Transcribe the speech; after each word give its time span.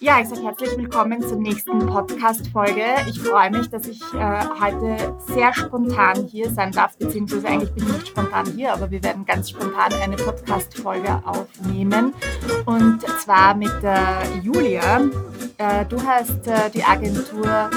Ja, 0.00 0.20
ich 0.20 0.28
sage 0.28 0.42
herzlich 0.42 0.76
willkommen 0.76 1.20
zur 1.22 1.38
nächsten 1.38 1.84
Podcast-Folge. 1.84 2.84
Ich 3.08 3.18
freue 3.18 3.50
mich, 3.50 3.68
dass 3.68 3.88
ich 3.88 4.00
äh, 4.14 4.44
heute 4.60 5.16
sehr 5.26 5.52
spontan 5.52 6.24
hier 6.28 6.48
sein 6.50 6.70
darf, 6.70 6.96
beziehungsweise 6.96 7.48
eigentlich 7.48 7.72
bin 7.72 7.84
ich 7.84 7.92
nicht 7.94 8.08
spontan 8.08 8.46
hier, 8.54 8.72
aber 8.72 8.88
wir 8.92 9.02
werden 9.02 9.26
ganz 9.26 9.50
spontan 9.50 9.92
eine 9.94 10.14
Podcast-Folge 10.14 11.20
aufnehmen. 11.26 12.14
Und 12.66 13.00
zwar 13.18 13.56
mit 13.56 13.72
der 13.82 14.22
Julia. 14.40 15.00
Äh, 15.58 15.84
du 15.86 16.00
hast 16.00 16.46
äh, 16.46 16.70
die 16.72 16.84
Agentur 16.84 17.68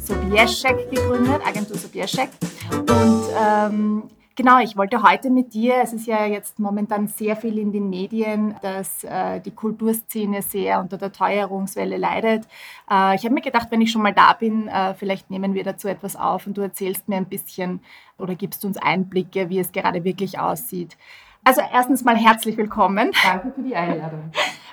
Sobieszek 0.00 0.90
gegründet, 0.90 1.40
Agentur 1.46 1.78
Sobieszek. 1.78 2.28
Und 2.70 3.22
ähm, 3.42 4.02
Genau, 4.38 4.60
ich 4.60 4.76
wollte 4.76 5.02
heute 5.02 5.30
mit 5.30 5.52
dir, 5.52 5.78
es 5.82 5.92
ist 5.92 6.06
ja 6.06 6.24
jetzt 6.24 6.60
momentan 6.60 7.08
sehr 7.08 7.34
viel 7.34 7.58
in 7.58 7.72
den 7.72 7.90
Medien, 7.90 8.54
dass 8.62 9.02
äh, 9.02 9.40
die 9.40 9.50
Kulturszene 9.50 10.42
sehr 10.42 10.78
unter 10.78 10.96
der 10.96 11.10
Teuerungswelle 11.10 11.96
leidet. 11.96 12.44
Äh, 12.88 13.16
ich 13.16 13.24
habe 13.24 13.34
mir 13.34 13.40
gedacht, 13.40 13.66
wenn 13.70 13.80
ich 13.80 13.90
schon 13.90 14.02
mal 14.02 14.14
da 14.14 14.34
bin, 14.34 14.68
äh, 14.68 14.94
vielleicht 14.94 15.28
nehmen 15.28 15.54
wir 15.54 15.64
dazu 15.64 15.88
etwas 15.88 16.14
auf 16.14 16.46
und 16.46 16.56
du 16.56 16.60
erzählst 16.60 17.08
mir 17.08 17.16
ein 17.16 17.26
bisschen 17.26 17.80
oder 18.16 18.36
gibst 18.36 18.64
uns 18.64 18.76
Einblicke, 18.78 19.50
wie 19.50 19.58
es 19.58 19.72
gerade 19.72 20.04
wirklich 20.04 20.38
aussieht. 20.38 20.96
Also 21.42 21.60
erstens 21.72 22.04
mal 22.04 22.16
herzlich 22.16 22.56
willkommen. 22.56 23.10
Danke 23.24 23.50
für 23.50 23.62
die 23.62 23.74
Einladung. 23.74 24.30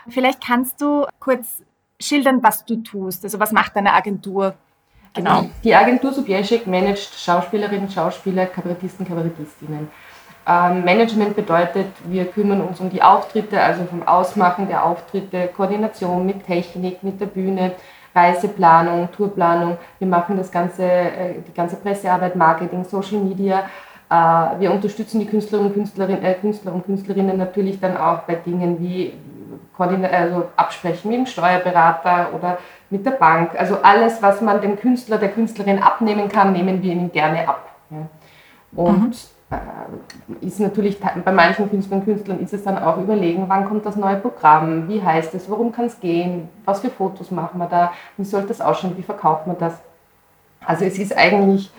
Vielleicht 0.08 0.46
kannst 0.46 0.80
du 0.80 1.08
kurz 1.20 1.64
schildern, 2.00 2.44
was 2.44 2.66
du 2.66 2.84
tust. 2.84 3.24
Also 3.24 3.40
was 3.40 3.52
macht 3.52 3.76
deine 3.76 3.94
Agentur? 3.94 4.54
Genau. 5.16 5.32
Also 5.32 5.50
die 5.64 5.74
Agentur 5.74 6.12
Subjeschek 6.12 6.68
managt 6.68 7.18
Schauspielerinnen, 7.18 7.90
Schauspieler, 7.90 8.46
Kabarettisten, 8.46 9.08
Kabarettistinnen. 9.08 9.88
Ähm, 10.48 10.84
Management 10.84 11.36
bedeutet, 11.36 11.88
wir 12.06 12.26
kümmern 12.26 12.62
uns 12.62 12.80
um 12.80 12.90
die 12.90 13.02
Auftritte, 13.02 13.60
also 13.60 13.84
vom 13.86 14.08
Ausmachen 14.08 14.68
der 14.68 14.86
Auftritte, 14.86 15.48
Koordination 15.56 16.26
mit 16.26 16.46
Technik, 16.46 17.02
mit 17.02 17.20
der 17.20 17.26
Bühne, 17.26 17.72
Reiseplanung, 18.14 19.10
Tourplanung. 19.12 19.78
Wir 19.98 20.08
machen 20.08 20.38
das 20.38 20.52
ganze, 20.52 20.84
äh, 20.84 21.42
die 21.48 21.54
ganze 21.54 21.78
Pressearbeit, 21.78 22.36
Marketing, 22.36 22.84
Social 22.84 23.18
Media. 23.18 23.66
Äh, 24.10 24.60
wir 24.60 24.72
unterstützen 24.72 25.20
die 25.20 25.26
Künstlerinnen 25.26 25.72
und 25.72 25.76
Künstlerinnen, 25.76 26.24
äh, 26.24 26.36
Künstler 26.36 26.74
und 26.74 26.86
Künstlerinnen 26.86 27.38
natürlich 27.38 27.80
dann 27.80 27.98
auch 27.98 28.20
bei 28.20 28.36
Dingen 28.36 28.80
wie 28.80 29.14
also 29.78 30.50
absprechen 30.56 31.10
mit 31.10 31.20
dem 31.20 31.26
Steuerberater 31.26 32.30
oder 32.34 32.58
mit 32.90 33.06
der 33.06 33.12
Bank. 33.12 33.52
Also 33.58 33.78
alles, 33.82 34.22
was 34.22 34.42
man 34.42 34.62
dem 34.62 34.78
Künstler, 34.78 35.18
der 35.18 35.30
Künstlerin 35.30 35.82
abnehmen 35.82 36.30
kann, 36.30 36.54
nehmen 36.54 36.82
wir 36.82 36.92
ihnen 36.92 37.12
gerne 37.12 37.48
ab. 37.48 37.70
Und 38.76 39.08
mhm. 39.08 39.14
Äh, 39.52 40.46
ist 40.46 40.60
natürlich 40.60 41.00
bei 41.00 41.32
manchen 41.32 41.70
Künstlern 41.70 42.00
und 42.00 42.06
Künstlern 42.06 42.40
ist 42.40 42.54
es 42.54 42.64
dann 42.64 42.80
auch 42.80 42.98
überlegen, 42.98 43.46
wann 43.48 43.66
kommt 43.66 43.86
das 43.86 43.96
neue 43.96 44.16
Programm, 44.16 44.90
wie 44.90 45.04
heißt 45.04 45.36
es, 45.36 45.48
worum 45.48 45.72
kann 45.72 45.86
es 45.86 46.00
gehen, 46.00 46.50
was 46.66 46.80
für 46.80 46.90
Fotos 46.90 47.30
machen 47.30 47.60
wir 47.60 47.68
da, 47.68 47.94
wie 48.18 48.26
soll 48.26 48.42
das 48.44 48.60
ausschauen, 48.60 48.98
wie 48.98 49.04
verkauft 49.04 49.46
man 49.46 49.58
das. 49.60 49.76
Also 50.66 50.86
es 50.86 50.98
ist 50.98 51.16
eigentlich 51.16 51.72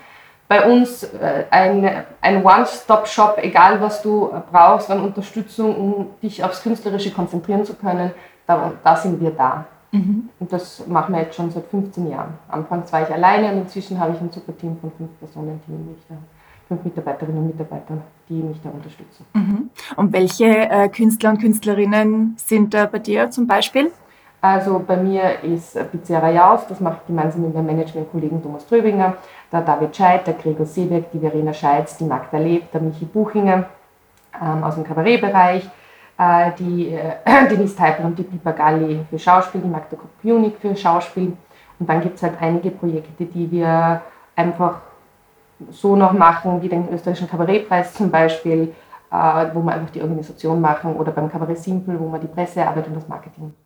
bei 0.48 0.70
uns 0.70 1.02
äh, 1.02 1.44
ein, 1.50 2.04
ein 2.20 2.44
One-Stop-Shop, 2.44 3.38
egal 3.42 3.80
was 3.80 4.02
du 4.02 4.30
brauchst 4.52 4.90
an 4.90 5.00
Unterstützung, 5.00 5.76
um 5.76 6.06
dich 6.22 6.42
aufs 6.44 6.62
Künstlerische 6.62 7.10
konzentrieren 7.10 7.64
zu 7.64 7.74
können, 7.74 8.12
da, 8.46 8.72
da 8.82 8.96
sind 8.96 9.20
wir 9.20 9.30
da. 9.30 9.64
Mhm. 9.92 10.28
Und 10.38 10.52
das 10.52 10.86
machen 10.86 11.14
wir 11.14 11.22
jetzt 11.22 11.36
schon 11.36 11.50
seit 11.50 11.66
15 11.66 12.10
Jahren. 12.10 12.34
Anfangs 12.48 12.92
war 12.92 13.02
ich 13.02 13.12
alleine 13.12 13.52
und 13.52 13.62
inzwischen 13.62 13.98
habe 13.98 14.12
ich 14.14 14.20
ein 14.20 14.30
super 14.30 14.56
Team 14.56 14.76
von 14.80 14.92
fünf 14.96 15.10
Personen, 15.18 15.60
die 15.66 15.72
mich 15.72 16.02
da, 16.08 16.16
fünf 16.68 16.84
Mitarbeiterinnen 16.84 17.38
und 17.38 17.46
Mitarbeiter, 17.48 17.98
die 18.28 18.34
mich 18.34 18.60
da 18.62 18.70
unterstützen. 18.70 19.24
Mhm. 19.34 19.70
Und 19.96 20.12
welche 20.12 20.46
äh, 20.46 20.88
Künstler 20.88 21.30
und 21.30 21.40
Künstlerinnen 21.40 22.36
sind 22.38 22.74
da 22.74 22.86
bei 22.86 22.98
dir 22.98 23.30
zum 23.30 23.46
Beispiel? 23.46 23.90
Also 24.40 24.82
bei 24.86 24.96
mir 24.96 25.42
ist 25.42 25.76
Pizzeria 25.90 26.30
Jaus, 26.30 26.66
das 26.68 26.78
mache 26.78 26.98
ich 27.00 27.06
gemeinsam 27.06 27.42
mit 27.42 27.54
meinem 27.54 27.66
Management-Kollegen 27.66 28.42
Thomas 28.42 28.66
Tröbinger, 28.66 29.14
der 29.52 29.60
David 29.62 29.96
Scheidt, 29.96 30.26
der 30.26 30.34
Gregor 30.34 30.66
Seeberg, 30.66 31.10
die 31.12 31.20
Verena 31.20 31.52
Scheitz, 31.52 31.96
die 31.96 32.04
Magda 32.04 32.38
Leb, 32.38 32.70
der 32.72 32.80
Michi 32.80 33.04
Buchinger 33.04 33.66
ähm, 34.40 34.64
aus 34.64 34.74
dem 34.74 34.84
Kabarettbereich, 34.84 35.68
äh, 36.18 36.50
die 36.58 36.94
äh, 36.94 37.14
Denise 37.50 37.76
Teipel 37.76 38.06
und 38.06 38.18
die 38.18 38.22
Pipa 38.24 38.52
Galli 38.52 39.04
für 39.08 39.18
Schauspiel, 39.18 39.60
die 39.60 39.68
Magda 39.68 39.96
Kopjunik 39.96 40.58
für 40.58 40.74
Schauspiel. 40.76 41.36
Und 41.78 41.88
dann 41.88 42.00
gibt 42.00 42.16
es 42.16 42.22
halt 42.22 42.34
einige 42.40 42.70
Projekte, 42.70 43.24
die 43.24 43.50
wir 43.50 44.00
einfach 44.34 44.80
so 45.70 45.96
noch 45.96 46.12
machen, 46.12 46.60
wie 46.62 46.68
den 46.68 46.88
österreichischen 46.92 47.28
Kabarettpreis 47.28 47.94
zum 47.94 48.10
Beispiel, 48.10 48.74
äh, 49.10 49.46
wo 49.52 49.62
wir 49.62 49.72
einfach 49.72 49.90
die 49.90 50.02
Organisation 50.02 50.60
machen, 50.60 50.96
oder 50.96 51.12
beim 51.12 51.30
Kabarett 51.30 51.58
Simple, 51.58 51.98
wo 51.98 52.10
wir 52.10 52.18
die 52.18 52.26
Pressearbeit 52.26 52.86
und 52.88 52.96
das 52.96 53.08
Marketing 53.08 53.52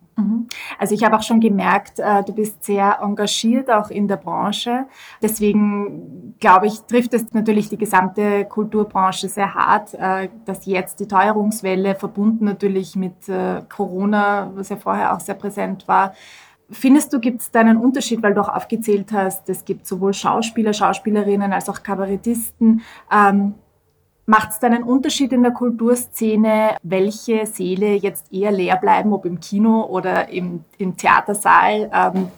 Also 0.79 0.95
ich 0.95 1.03
habe 1.03 1.17
auch 1.17 1.23
schon 1.23 1.39
gemerkt, 1.39 1.99
äh, 1.99 2.23
du 2.23 2.33
bist 2.33 2.63
sehr 2.63 2.99
engagiert 3.01 3.69
auch 3.71 3.89
in 3.89 4.07
der 4.07 4.17
Branche. 4.17 4.85
Deswegen 5.21 6.35
glaube 6.39 6.67
ich, 6.67 6.81
trifft 6.81 7.13
es 7.13 7.31
natürlich 7.33 7.69
die 7.69 7.77
gesamte 7.77 8.45
Kulturbranche 8.45 9.29
sehr 9.29 9.53
hart, 9.53 9.93
äh, 9.93 10.29
dass 10.45 10.65
jetzt 10.65 10.99
die 10.99 11.07
Teuerungswelle 11.07 11.95
verbunden 11.95 12.45
natürlich 12.45 12.95
mit 12.95 13.29
äh, 13.29 13.61
Corona, 13.69 14.51
was 14.55 14.69
ja 14.69 14.77
vorher 14.77 15.13
auch 15.13 15.19
sehr 15.19 15.35
präsent 15.35 15.87
war, 15.87 16.13
Findest 16.73 17.11
du, 17.11 17.19
gibt 17.19 17.41
es 17.41 17.51
da 17.51 17.59
einen 17.59 17.77
Unterschied, 17.77 18.23
weil 18.23 18.33
du 18.33 18.39
auch 18.39 18.47
aufgezählt 18.47 19.11
hast, 19.11 19.49
es 19.49 19.65
gibt 19.65 19.85
sowohl 19.85 20.13
Schauspieler, 20.13 20.71
Schauspielerinnen 20.71 21.51
als 21.51 21.67
auch 21.67 21.83
Kabarettisten. 21.83 22.81
Ähm, 23.11 23.55
Macht 24.31 24.51
es 24.51 24.59
da 24.59 24.67
einen 24.67 24.83
Unterschied 24.83 25.33
in 25.33 25.43
der 25.43 25.51
Kulturszene, 25.51 26.77
welche 26.83 27.45
Säle 27.45 27.95
jetzt 27.95 28.31
eher 28.31 28.53
leer 28.53 28.77
bleiben, 28.77 29.11
ob 29.11 29.25
im 29.25 29.41
Kino 29.41 29.83
oder 29.83 30.29
im, 30.29 30.63
im 30.77 30.95
Theatersaal? 30.95 31.91
Ähm 31.93 32.31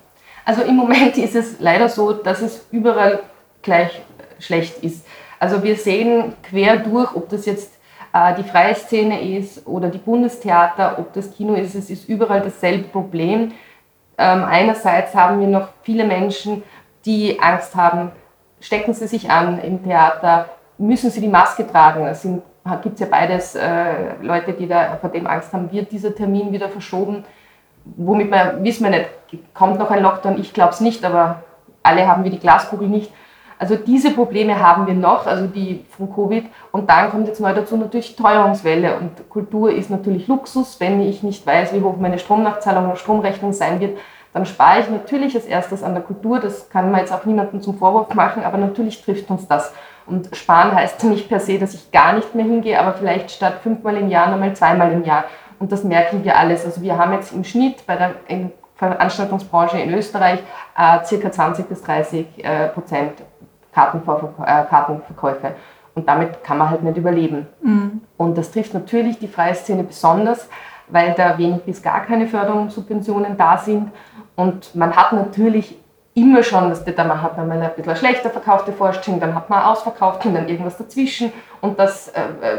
also 0.44 0.64
im 0.64 0.76
Moment 0.76 1.16
ist 1.20 1.36
es 1.36 1.60
leider 1.60 1.90
so, 1.90 2.12
dass 2.14 2.42
es 2.42 2.66
überall 2.72 3.20
gleich 3.62 4.02
schlecht 4.40 4.80
ist. 4.84 5.06
Also 5.40 5.62
wir 5.62 5.76
sehen 5.76 6.34
quer 6.42 6.78
durch, 6.78 7.16
ob 7.16 7.30
das 7.30 7.46
jetzt 7.46 7.72
äh, 8.12 8.34
die 8.42 8.50
freie 8.50 8.74
Szene 8.74 9.38
ist 9.38 9.68
oder 9.68 9.90
die 9.90 10.00
Bundestheater, 10.00 10.98
ob 10.98 11.14
das 11.14 11.32
Kino 11.32 11.54
ist, 11.54 11.76
es 11.76 11.92
ist 11.92 12.10
überall 12.10 12.42
dasselbe 12.42 12.88
Problem. 12.88 13.52
Ähm, 14.18 14.44
einerseits 14.44 15.14
haben 15.14 15.40
wir 15.42 15.48
noch 15.48 15.68
viele 15.84 16.06
Menschen, 16.06 16.64
die 17.06 17.40
Angst 17.40 17.76
haben, 17.76 18.10
stecken 18.60 18.96
sie 18.96 19.06
sich 19.06 19.30
an 19.30 19.60
im 19.60 19.84
Theater, 19.84 20.50
müssen 20.84 21.10
sie 21.10 21.22
die 21.22 21.28
Maske 21.28 21.66
tragen. 21.66 22.06
Es 22.06 22.28
gibt 22.82 23.00
ja 23.00 23.08
beides 23.10 23.56
äh, 23.56 24.16
Leute, 24.22 24.54
die 24.54 24.68
da 24.68 24.98
vor 25.00 25.10
dem 25.10 25.28
Angst 25.28 25.54
haben, 25.54 25.72
wird 25.72 25.92
dieser 25.92 26.14
Termin 26.14 26.52
wieder 26.52 26.70
verschoben. 26.70 27.24
Womit 27.86 28.30
man, 28.30 28.64
wissen 28.64 28.84
wir 28.84 28.92
nicht, 28.92 29.10
kommt 29.54 29.80
noch 29.80 29.92
ein 29.92 30.02
Lockdown? 30.02 30.40
Ich 30.40 30.54
glaube 30.54 30.72
es 30.72 30.80
nicht, 30.80 31.04
aber 31.04 31.44
alle 31.82 32.08
haben 32.08 32.24
wir 32.24 32.32
die 32.32 32.40
Glaskugel 32.40 32.88
nicht. 32.88 33.12
Also 33.60 33.76
diese 33.76 34.12
Probleme 34.12 34.60
haben 34.60 34.88
wir 34.88 34.94
noch, 34.94 35.26
also 35.26 35.48
die 35.48 35.86
von 35.96 36.14
Covid. 36.14 36.46
Und 36.72 36.90
dann 36.90 37.10
kommt 37.12 37.28
jetzt 37.28 37.40
neu 37.40 37.54
dazu 37.54 37.78
natürlich 37.78 38.16
Teuerungswelle. 38.16 38.98
Und 38.98 39.30
Kultur 39.30 39.72
ist 39.72 39.90
natürlich 39.90 40.28
Luxus. 40.28 40.80
Wenn 40.80 41.02
ich 41.02 41.24
nicht 41.24 41.46
weiß, 41.46 41.74
wie 41.74 41.82
hoch 41.82 41.96
meine 41.98 42.20
Stromnachzahlung 42.20 42.88
oder 42.88 42.96
Stromrechnung 42.96 43.54
sein 43.54 43.80
wird, 43.80 43.98
dann 44.34 44.46
spare 44.46 44.82
ich 44.82 44.90
natürlich 44.90 45.36
als 45.36 45.46
erstes 45.46 45.84
an 45.84 45.94
der 45.94 46.04
Kultur. 46.04 46.40
Das 46.40 46.70
kann 46.70 46.92
man 46.92 47.02
jetzt 47.02 47.14
auch 47.14 47.24
niemandem 47.26 47.62
zum 47.62 47.78
Vorwurf 47.78 48.14
machen, 48.16 48.44
aber 48.44 48.58
natürlich 48.58 49.02
trifft 49.02 49.30
uns 49.30 49.48
das. 49.48 49.74
Und 50.06 50.36
sparen 50.36 50.74
heißt 50.74 51.04
nicht 51.06 51.30
per 51.30 51.40
se, 51.40 51.58
dass 51.60 51.74
ich 51.74 51.92
gar 51.92 52.14
nicht 52.14 52.36
mehr 52.36 52.46
hingehe, 52.46 52.80
aber 52.80 52.94
vielleicht 52.94 53.32
statt 53.32 53.60
fünfmal 53.64 53.98
im 53.98 54.10
Jahr 54.10 54.30
nochmal 54.30 54.56
zweimal 54.56 54.92
im 54.92 55.04
Jahr. 55.04 55.26
Und 55.60 55.72
das 55.72 55.84
merken 55.84 56.24
wir 56.24 56.38
alles. 56.38 56.66
Also 56.66 56.82
wir 56.82 56.98
haben 56.98 57.14
jetzt 57.14 57.32
im 57.32 57.44
Schnitt 57.44 57.86
bei 57.88 57.96
der 57.96 58.16
Veranstaltungsbranche 58.76 59.80
in 59.80 59.94
Österreich 59.94 60.40
äh, 60.78 61.04
circa 61.06 61.32
20 61.32 61.70
bis 61.70 61.82
30 61.84 62.44
äh, 62.44 62.68
Prozent 62.70 63.14
Kartenverkäufe. 63.74 64.42
Äh, 64.42 64.66
Kartenverkäufe. 64.66 65.56
Und 65.96 66.08
damit 66.08 66.44
kann 66.44 66.58
man 66.58 66.70
halt 66.70 66.84
nicht 66.84 66.98
überleben. 66.98 67.48
Mhm. 67.62 68.02
Und 68.18 68.38
das 68.38 68.52
trifft 68.52 68.74
natürlich 68.74 69.20
die 69.20 69.28
freie 69.28 69.54
Szene 69.54 69.84
besonders, 69.84 70.50
weil 70.88 71.14
da 71.14 71.38
wenig 71.38 71.62
bis 71.64 71.82
gar 71.82 72.02
keine 72.02 72.28
Förderung 72.28 72.64
und 72.64 72.72
Subventionen 72.72 73.38
da 73.38 73.58
sind. 73.58 73.92
Und 74.36 74.74
man 74.76 74.96
hat 74.96 75.14
natürlich 75.14 75.78
immer 76.16 76.44
schon, 76.44 76.70
dass 76.70 76.84
da 76.84 77.04
man 77.04 77.22
hat 77.22 77.38
man 77.38 77.48
mal 77.48 77.62
ein 77.62 77.72
bisschen 77.76 77.96
schlechter 77.96 78.30
verkaufte 78.30 78.72
Vorstellung, 78.72 79.20
dann 79.20 79.34
hat 79.34 79.50
man 79.50 79.64
ausverkauft 79.64 80.26
und 80.26 80.36
dann 80.36 80.48
irgendwas 80.48 80.78
dazwischen 80.78 81.34
und 81.62 81.80
das 81.80 82.10
äh, 82.10 82.22
äh, 82.22 82.58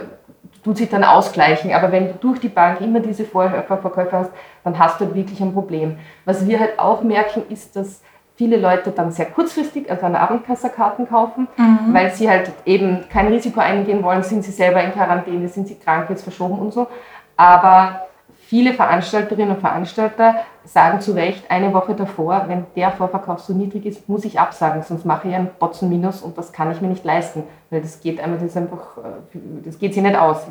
tut 0.65 0.79
sich 0.79 0.89
dann 0.89 1.05
ausgleichen. 1.05 1.73
Aber 1.73 1.93
wenn 1.93 2.09
du 2.09 2.15
durch 2.15 2.41
die 2.41 2.49
Bank 2.49 2.81
immer 2.81 3.01
diese 3.01 3.25
Vorverkäufe 3.25 4.13
hast, 4.13 4.31
dann 4.65 4.79
hast 4.79 5.01
du 5.01 5.15
wirklich 5.15 5.41
ein 5.41 5.53
Problem. 5.53 5.99
Was 6.25 6.47
wir 6.47 6.59
halt 6.59 6.79
auch 6.79 7.03
merken, 7.03 7.45
ist, 7.51 7.77
dass 7.77 8.03
viele 8.37 8.57
Leute 8.57 8.91
dann 8.91 9.13
sehr 9.13 9.27
kurzfristig, 9.27 9.89
also 9.91 10.07
eine 10.07 10.19
Abendkasserkarten 10.19 11.09
kaufen, 11.09 11.47
mhm. 11.57 11.93
weil 11.93 12.11
sie 12.13 12.29
halt 12.29 12.51
eben 12.65 13.05
kein 13.09 13.29
Risiko 13.29 13.61
eingehen 13.61 14.03
wollen, 14.03 14.23
sind 14.23 14.43
sie 14.43 14.51
selber 14.51 14.83
in 14.83 14.93
Quarantäne, 14.93 15.49
sind 15.49 15.69
sie 15.69 15.79
krank, 15.79 16.11
jetzt 16.11 16.25
verschoben 16.25 16.59
und 16.59 16.73
so. 16.73 16.89
Aber 17.37 18.07
viele 18.47 18.75
Veranstalterinnen 18.75 19.57
und 19.57 19.61
Veranstalter 19.61 20.37
sagen 20.65 21.01
zu 21.01 21.13
Recht 21.13 21.51
eine 21.51 21.73
Woche 21.73 21.95
davor, 21.95 22.45
wenn 22.47 22.67
der 22.77 22.91
Vorverkauf 22.91 23.41
so 23.41 23.53
niedrig 23.53 23.87
ist, 23.87 24.09
muss 24.09 24.25
ich 24.25 24.41
absagen, 24.41 24.83
sonst 24.83 25.05
mache 25.05 25.29
ich 25.29 25.35
einen 25.35 25.51
Botzen 25.59 25.89
Minus 25.89 26.23
und 26.23 26.39
das 26.39 26.53
kann 26.53 26.71
ich 26.71 26.81
mir 26.81 26.89
nicht 26.89 27.05
leisten, 27.05 27.45
weil 27.71 27.81
das 27.81 28.01
geht 28.01 28.21
einmal, 28.21 28.39
das 28.39 28.57
einfach, 28.57 28.99
äh, 28.99 29.39
das 29.65 29.79
geht 29.79 29.95
sich 29.95 30.03
nicht 30.03 30.17
aus. 30.17 30.47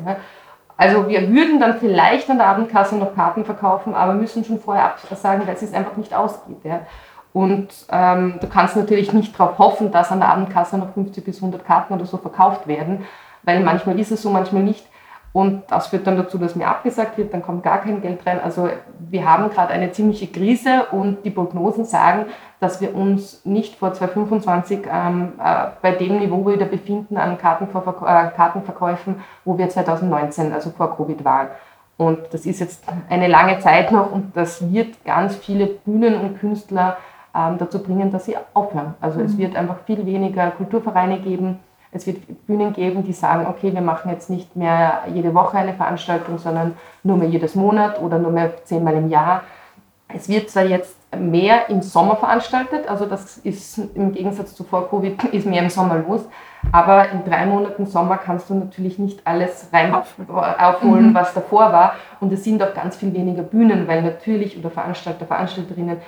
Also 0.76 1.08
wir 1.08 1.28
würden 1.30 1.60
dann 1.60 1.78
vielleicht 1.78 2.28
an 2.30 2.38
der 2.38 2.48
Abendkasse 2.48 2.96
noch 2.96 3.14
Karten 3.14 3.44
verkaufen, 3.44 3.94
aber 3.94 4.14
müssen 4.14 4.44
schon 4.44 4.58
vorher 4.58 4.86
absagen, 4.86 5.46
weil 5.46 5.54
es 5.54 5.72
einfach 5.72 5.96
nicht 5.96 6.14
ausgeht. 6.14 6.58
Und 7.32 7.68
ähm, 7.90 8.34
du 8.40 8.48
kannst 8.48 8.76
natürlich 8.76 9.12
nicht 9.12 9.38
darauf 9.38 9.58
hoffen, 9.58 9.90
dass 9.90 10.12
an 10.12 10.20
der 10.20 10.28
Abendkasse 10.28 10.78
noch 10.78 10.92
50 10.94 11.24
bis 11.24 11.36
100 11.36 11.64
Karten 11.64 11.94
oder 11.94 12.06
so 12.06 12.16
verkauft 12.16 12.66
werden, 12.66 13.04
weil 13.42 13.60
manchmal 13.60 13.98
ist 13.98 14.12
es 14.12 14.22
so, 14.22 14.30
manchmal 14.30 14.62
nicht. 14.62 14.86
Und 15.34 15.64
das 15.68 15.88
führt 15.88 16.06
dann 16.06 16.16
dazu, 16.16 16.38
dass 16.38 16.54
mir 16.54 16.68
abgesagt 16.68 17.18
wird, 17.18 17.34
dann 17.34 17.42
kommt 17.42 17.64
gar 17.64 17.78
kein 17.78 18.00
Geld 18.00 18.24
rein. 18.24 18.40
Also 18.40 18.68
wir 19.00 19.28
haben 19.28 19.50
gerade 19.50 19.72
eine 19.72 19.90
ziemliche 19.90 20.28
Krise 20.28 20.86
und 20.92 21.24
die 21.24 21.30
Prognosen 21.30 21.84
sagen, 21.84 22.26
dass 22.60 22.80
wir 22.80 22.94
uns 22.94 23.44
nicht 23.44 23.74
vor 23.74 23.92
2025 23.92 24.86
ähm, 24.88 25.32
äh, 25.42 25.66
bei 25.82 25.90
dem 25.90 26.20
Niveau 26.20 26.46
wieder 26.46 26.66
befinden 26.66 27.16
an 27.16 27.36
Kartenverkäu 27.36 28.06
äh, 28.06 28.30
Kartenverkäufen, 28.30 29.24
wo 29.44 29.58
wir 29.58 29.68
2019, 29.68 30.52
also 30.52 30.70
vor 30.70 30.96
Covid 30.96 31.24
waren. 31.24 31.48
Und 31.96 32.20
das 32.30 32.46
ist 32.46 32.60
jetzt 32.60 32.84
eine 33.10 33.26
lange 33.26 33.58
Zeit 33.58 33.90
noch 33.90 34.12
und 34.12 34.36
das 34.36 34.72
wird 34.72 35.04
ganz 35.04 35.34
viele 35.34 35.66
Bühnen 35.66 36.14
und 36.20 36.38
Künstler 36.38 36.98
ähm, 37.34 37.58
dazu 37.58 37.82
bringen, 37.82 38.12
dass 38.12 38.26
sie 38.26 38.36
aufhören. 38.54 38.94
Also 39.00 39.18
mhm. 39.18 39.26
es 39.26 39.36
wird 39.36 39.56
einfach 39.56 39.78
viel 39.84 40.06
weniger 40.06 40.52
Kulturvereine 40.52 41.18
geben 41.18 41.58
es 41.94 42.06
wird 42.06 42.46
Bühnen 42.46 42.72
geben, 42.72 43.04
die 43.04 43.12
sagen, 43.12 43.46
okay, 43.46 43.72
wir 43.72 43.80
machen 43.80 44.10
jetzt 44.10 44.28
nicht 44.28 44.56
mehr 44.56 45.04
jede 45.12 45.32
Woche 45.32 45.58
eine 45.58 45.74
Veranstaltung, 45.74 46.38
sondern 46.38 46.76
nur 47.04 47.16
mehr 47.16 47.28
jedes 47.28 47.54
Monat 47.54 48.02
oder 48.02 48.18
nur 48.18 48.32
mehr 48.32 48.64
zehnmal 48.64 48.94
im 48.94 49.08
Jahr. 49.08 49.42
Es 50.08 50.28
wird 50.28 50.50
zwar 50.50 50.64
jetzt 50.64 50.96
mehr 51.16 51.70
im 51.70 51.82
Sommer 51.82 52.16
veranstaltet, 52.16 52.88
also 52.88 53.06
das 53.06 53.38
ist 53.38 53.78
im 53.94 54.12
Gegensatz 54.12 54.54
zu 54.54 54.64
vor 54.64 54.90
Covid 54.90 55.22
ist 55.32 55.46
mehr 55.46 55.62
im 55.62 55.70
Sommer 55.70 55.98
los, 55.98 56.28
aber 56.72 57.10
in 57.10 57.24
drei 57.24 57.46
Monaten 57.46 57.86
Sommer 57.86 58.18
kannst 58.18 58.50
du 58.50 58.54
natürlich 58.54 58.98
nicht 58.98 59.24
alles 59.24 59.68
rein 59.72 59.94
aufholen, 59.94 61.10
mhm. 61.10 61.14
was 61.14 61.32
davor 61.32 61.72
war 61.72 61.94
und 62.18 62.32
es 62.32 62.42
sind 62.42 62.60
auch 62.60 62.74
ganz 62.74 62.96
viel 62.96 63.14
weniger 63.14 63.44
Bühnen, 63.44 63.86
weil 63.86 64.02
natürlich 64.02 64.58
oder 64.58 64.70
Veranstalter, 64.70 65.26
Veranstalterinnen 65.26 65.98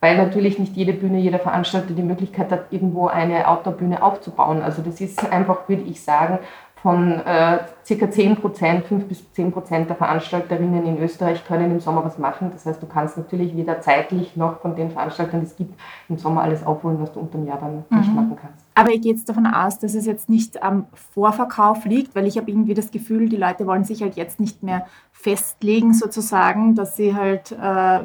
weil 0.00 0.16
natürlich 0.16 0.58
nicht 0.58 0.76
jede 0.76 0.92
Bühne, 0.92 1.18
jeder 1.18 1.38
Veranstalter 1.38 1.94
die 1.94 2.02
Möglichkeit 2.02 2.50
hat, 2.52 2.66
irgendwo 2.70 3.06
eine 3.06 3.48
Outdoor-Bühne 3.48 4.02
aufzubauen. 4.02 4.62
Also 4.62 4.82
das 4.82 5.00
ist 5.00 5.30
einfach, 5.32 5.68
würde 5.68 5.82
ich 5.82 6.02
sagen, 6.02 6.38
von 6.86 7.20
äh, 7.20 7.58
circa 7.84 8.08
10 8.08 8.36
Prozent, 8.36 8.84
5 8.84 9.06
bis 9.06 9.32
10 9.32 9.50
Prozent 9.50 9.88
der 9.88 9.96
Veranstalterinnen 9.96 10.86
in 10.86 11.02
Österreich 11.02 11.44
können 11.44 11.72
im 11.72 11.80
Sommer 11.80 12.04
was 12.04 12.16
machen. 12.16 12.50
Das 12.52 12.64
heißt, 12.64 12.80
du 12.80 12.86
kannst 12.86 13.16
natürlich 13.16 13.56
weder 13.56 13.80
zeitlich 13.80 14.36
noch 14.36 14.60
von 14.60 14.76
den 14.76 14.92
Veranstaltern, 14.92 15.40
die 15.40 15.46
es 15.46 15.56
gibt, 15.56 15.74
im 16.08 16.16
Sommer 16.16 16.42
alles 16.42 16.64
aufholen, 16.64 17.00
was 17.00 17.12
du 17.12 17.18
unter 17.18 17.38
dem 17.38 17.46
Jahr 17.48 17.58
dann 17.58 17.84
mhm. 17.90 17.98
nicht 17.98 18.14
machen 18.14 18.36
kannst. 18.40 18.64
Aber 18.74 18.90
ich 18.90 19.00
gehe 19.00 19.12
jetzt 19.12 19.28
davon 19.28 19.46
aus, 19.46 19.80
dass 19.80 19.94
es 19.94 20.06
jetzt 20.06 20.28
nicht 20.28 20.62
am 20.62 20.86
Vorverkauf 21.12 21.84
liegt, 21.86 22.14
weil 22.14 22.26
ich 22.26 22.36
habe 22.36 22.48
irgendwie 22.48 22.74
das 22.74 22.92
Gefühl, 22.92 23.28
die 23.28 23.36
Leute 23.36 23.66
wollen 23.66 23.82
sich 23.82 24.02
halt 24.02 24.14
jetzt 24.14 24.38
nicht 24.38 24.62
mehr 24.62 24.86
festlegen 25.26 25.92
sozusagen, 25.92 26.76
dass 26.76 26.94
sie 26.94 27.16
halt 27.16 27.50
äh, 27.50 27.58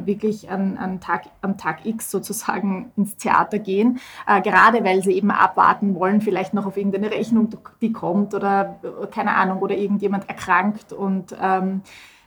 wirklich 0.07 0.49
an, 0.49 0.75
an, 0.77 0.99
Tag, 0.99 1.25
am 1.41 1.55
Tag 1.55 1.85
X 1.85 2.09
sozusagen 2.09 2.91
ins 2.97 3.15
Theater 3.15 3.59
gehen, 3.59 3.99
äh, 4.25 4.41
gerade 4.41 4.83
weil 4.83 5.03
sie 5.03 5.11
eben 5.11 5.29
abwarten 5.29 5.93
wollen, 5.93 6.21
vielleicht 6.21 6.55
noch 6.55 6.65
auf 6.65 6.77
irgendeine 6.77 7.11
Rechnung, 7.11 7.49
die 7.79 7.91
kommt 7.91 8.33
oder 8.33 8.79
äh, 8.81 9.05
keine 9.05 9.35
Ahnung, 9.35 9.59
oder 9.59 9.77
irgendjemand 9.77 10.29
erkrankt. 10.29 10.93
Und 10.93 11.35
ähm, 11.39 11.83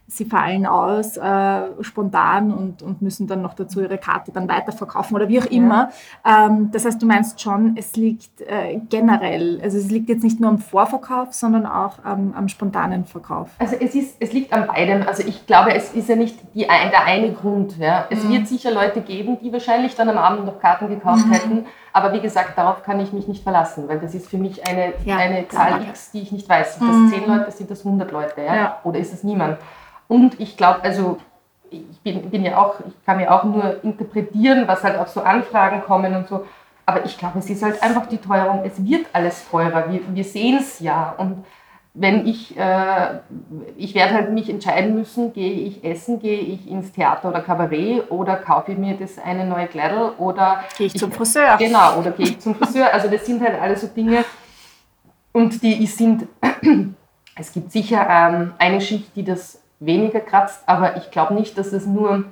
sie 0.07 0.27
fallen 0.27 0.67
aus 0.67 1.17
äh, 1.17 1.63
spontan 1.81 2.53
und, 2.53 2.83
und 2.83 3.01
müssen 3.01 3.27
dann 3.27 3.41
noch 3.41 3.55
dazu 3.55 3.81
ihre 3.81 3.97
Karte 3.97 4.33
dann 4.33 4.49
weiterverkaufen 4.49 5.17
oder 5.17 5.29
wie 5.29 5.41
auch 5.41 5.47
immer. 5.47 5.91
Ja. 6.25 6.47
Ähm, 6.47 6.71
das 6.73 6.85
heißt, 6.85 7.01
du 7.01 7.07
meinst 7.07 7.41
schon, 7.41 7.75
es 7.77 7.97
liegt 7.97 8.43
äh, 8.43 8.81
generell, 8.91 9.61
also 9.63 9.79
es 9.79 9.91
liegt 9.91 10.11
jetzt 10.11 10.23
nicht 10.23 10.41
nur 10.41 10.51
am 10.51 10.59
Vorverkauf, 10.59 11.33
sondern 11.33 11.65
auch 11.65 12.05
am, 12.05 12.35
am 12.37 12.49
spontanen 12.49 13.07
Verkauf. 13.07 13.49
Also 13.59 13.77
es, 13.81 13.95
ist, 13.95 14.17
es 14.21 14.33
liegt 14.33 14.53
an 14.53 14.67
beidem. 14.67 15.07
Also 15.07 15.27
ich 15.27 15.47
glaube, 15.47 15.75
es 15.75 15.95
ist 15.95 16.09
ja 16.09 16.17
nicht 16.17 16.39
die, 16.55 16.67
der 16.67 17.05
eine 17.07 17.33
Grund. 17.33 17.79
Ja. 17.79 18.07
Es 18.11 18.25
mhm. 18.25 18.33
wird 18.33 18.47
sicher 18.47 18.73
Leute 18.73 19.01
geben, 19.01 19.39
die 19.43 19.53
wahrscheinlich 19.53 19.95
dann 19.95 20.11
am 20.11 20.19
Abend 20.19 20.45
noch 20.45 20.61
Karten 20.61 20.89
gekauft 20.89 21.27
mhm. 21.27 21.33
hätten. 21.33 21.67
Aber 21.95 22.13
wie 22.13 22.21
gesagt, 22.21 22.59
darauf 22.59 22.83
kann 22.83 22.99
ich 23.01 23.13
mich 23.13 23.29
nicht 23.29 23.43
verlassen, 23.43 23.89
weil 23.89 24.01
das 24.01 24.15
ist 24.15 24.29
für 24.29 24.37
mich 24.37 24.67
eine, 24.69 24.95
ja, 25.05 25.17
eine 25.17 25.47
Zahl 25.49 25.81
X, 25.89 26.11
die 26.11 26.23
ich 26.23 26.33
nicht 26.33 26.49
weiß. 26.49 26.79
Sind 26.79 26.89
das 26.89 26.97
mhm. 26.97 27.09
10 27.09 27.27
Leute, 27.27 27.51
sind 27.53 27.71
das 27.71 27.87
100 27.87 28.11
Leute? 28.11 28.43
Ja? 28.43 28.81
Oder 28.83 28.99
ist 28.99 29.15
es 29.15 29.23
niemand? 29.23 29.59
Und 30.09 30.39
ich 30.41 30.57
glaube, 30.57 30.83
also 30.83 31.19
ich 31.71 32.01
bin, 32.03 32.31
bin, 32.31 32.45
ja 32.45 32.59
auch, 32.59 32.77
ich 32.87 33.05
kann 33.05 33.21
ja 33.21 33.31
auch 33.31 33.45
nur 33.45 33.83
interpretieren, 33.83 34.69
was 34.69 34.85
halt 34.85 34.99
auf 34.99 35.09
so 35.09 35.23
Anfragen 35.23 35.83
kommen 35.83 36.15
und 36.15 36.29
so. 36.29 36.47
Aber 36.87 37.05
ich 37.05 37.17
glaube, 37.17 37.39
es 37.39 37.49
ist 37.49 37.63
halt 37.63 37.83
einfach 37.83 38.07
die 38.07 38.19
Teuerung. 38.19 38.63
Es 38.65 38.85
wird 38.85 39.07
alles 39.13 39.49
teurer. 39.49 39.91
Wir, 39.91 40.01
wir 40.15 40.25
sehen 40.25 40.59
es 40.59 40.81
ja. 40.81 41.15
Und 41.17 41.45
wenn 41.95 42.27
ich, 42.27 42.57
äh, 42.59 43.21
ich 43.77 43.95
werde 43.95 44.15
halt 44.15 44.33
mich 44.33 44.51
entscheiden 44.51 44.95
müssen, 44.95 45.33
gehe 45.33 45.53
ich 45.53 45.85
essen, 45.85 46.19
gehe 46.19 46.41
ich 46.41 46.69
ins 46.69 46.93
Theater 46.93 47.29
oder 47.29 47.41
Kabarett 47.41 48.11
oder 48.11 48.37
kaufe 48.37 48.73
ich 48.73 48.79
mir 48.79 48.97
das 48.97 49.19
eine 49.19 49.47
neue 49.47 49.69
Kleidel 49.69 50.11
oder 50.19 50.65
gehe 50.77 50.89
ich, 50.89 50.97
ich 50.97 51.01
zum 51.01 51.13
Friseur. 51.13 51.57
Genau, 51.57 51.99
oder 51.99 52.11
gehe 52.11 52.27
ich 52.27 52.41
zum 52.41 52.57
Friseur. 52.57 52.93
Also 52.93 53.09
das 53.09 53.25
sind 53.25 53.41
halt 53.41 53.61
alles 53.61 53.81
so 53.81 53.87
Dinge 53.87 54.25
und 55.33 55.63
die 55.63 55.87
sind, 55.87 56.27
es 57.37 57.53
gibt 57.53 57.71
sicher 57.71 58.07
ähm, 58.11 58.53
eine 58.59 58.81
Schicht, 58.81 59.15
die 59.15 59.25
das 59.25 59.61
weniger 59.85 60.21
kratzt, 60.21 60.63
aber 60.67 60.97
ich 60.97 61.11
glaube 61.11 61.35
nicht, 61.35 61.57
dass 61.59 61.73
es 61.73 61.87
nur 61.87 62.25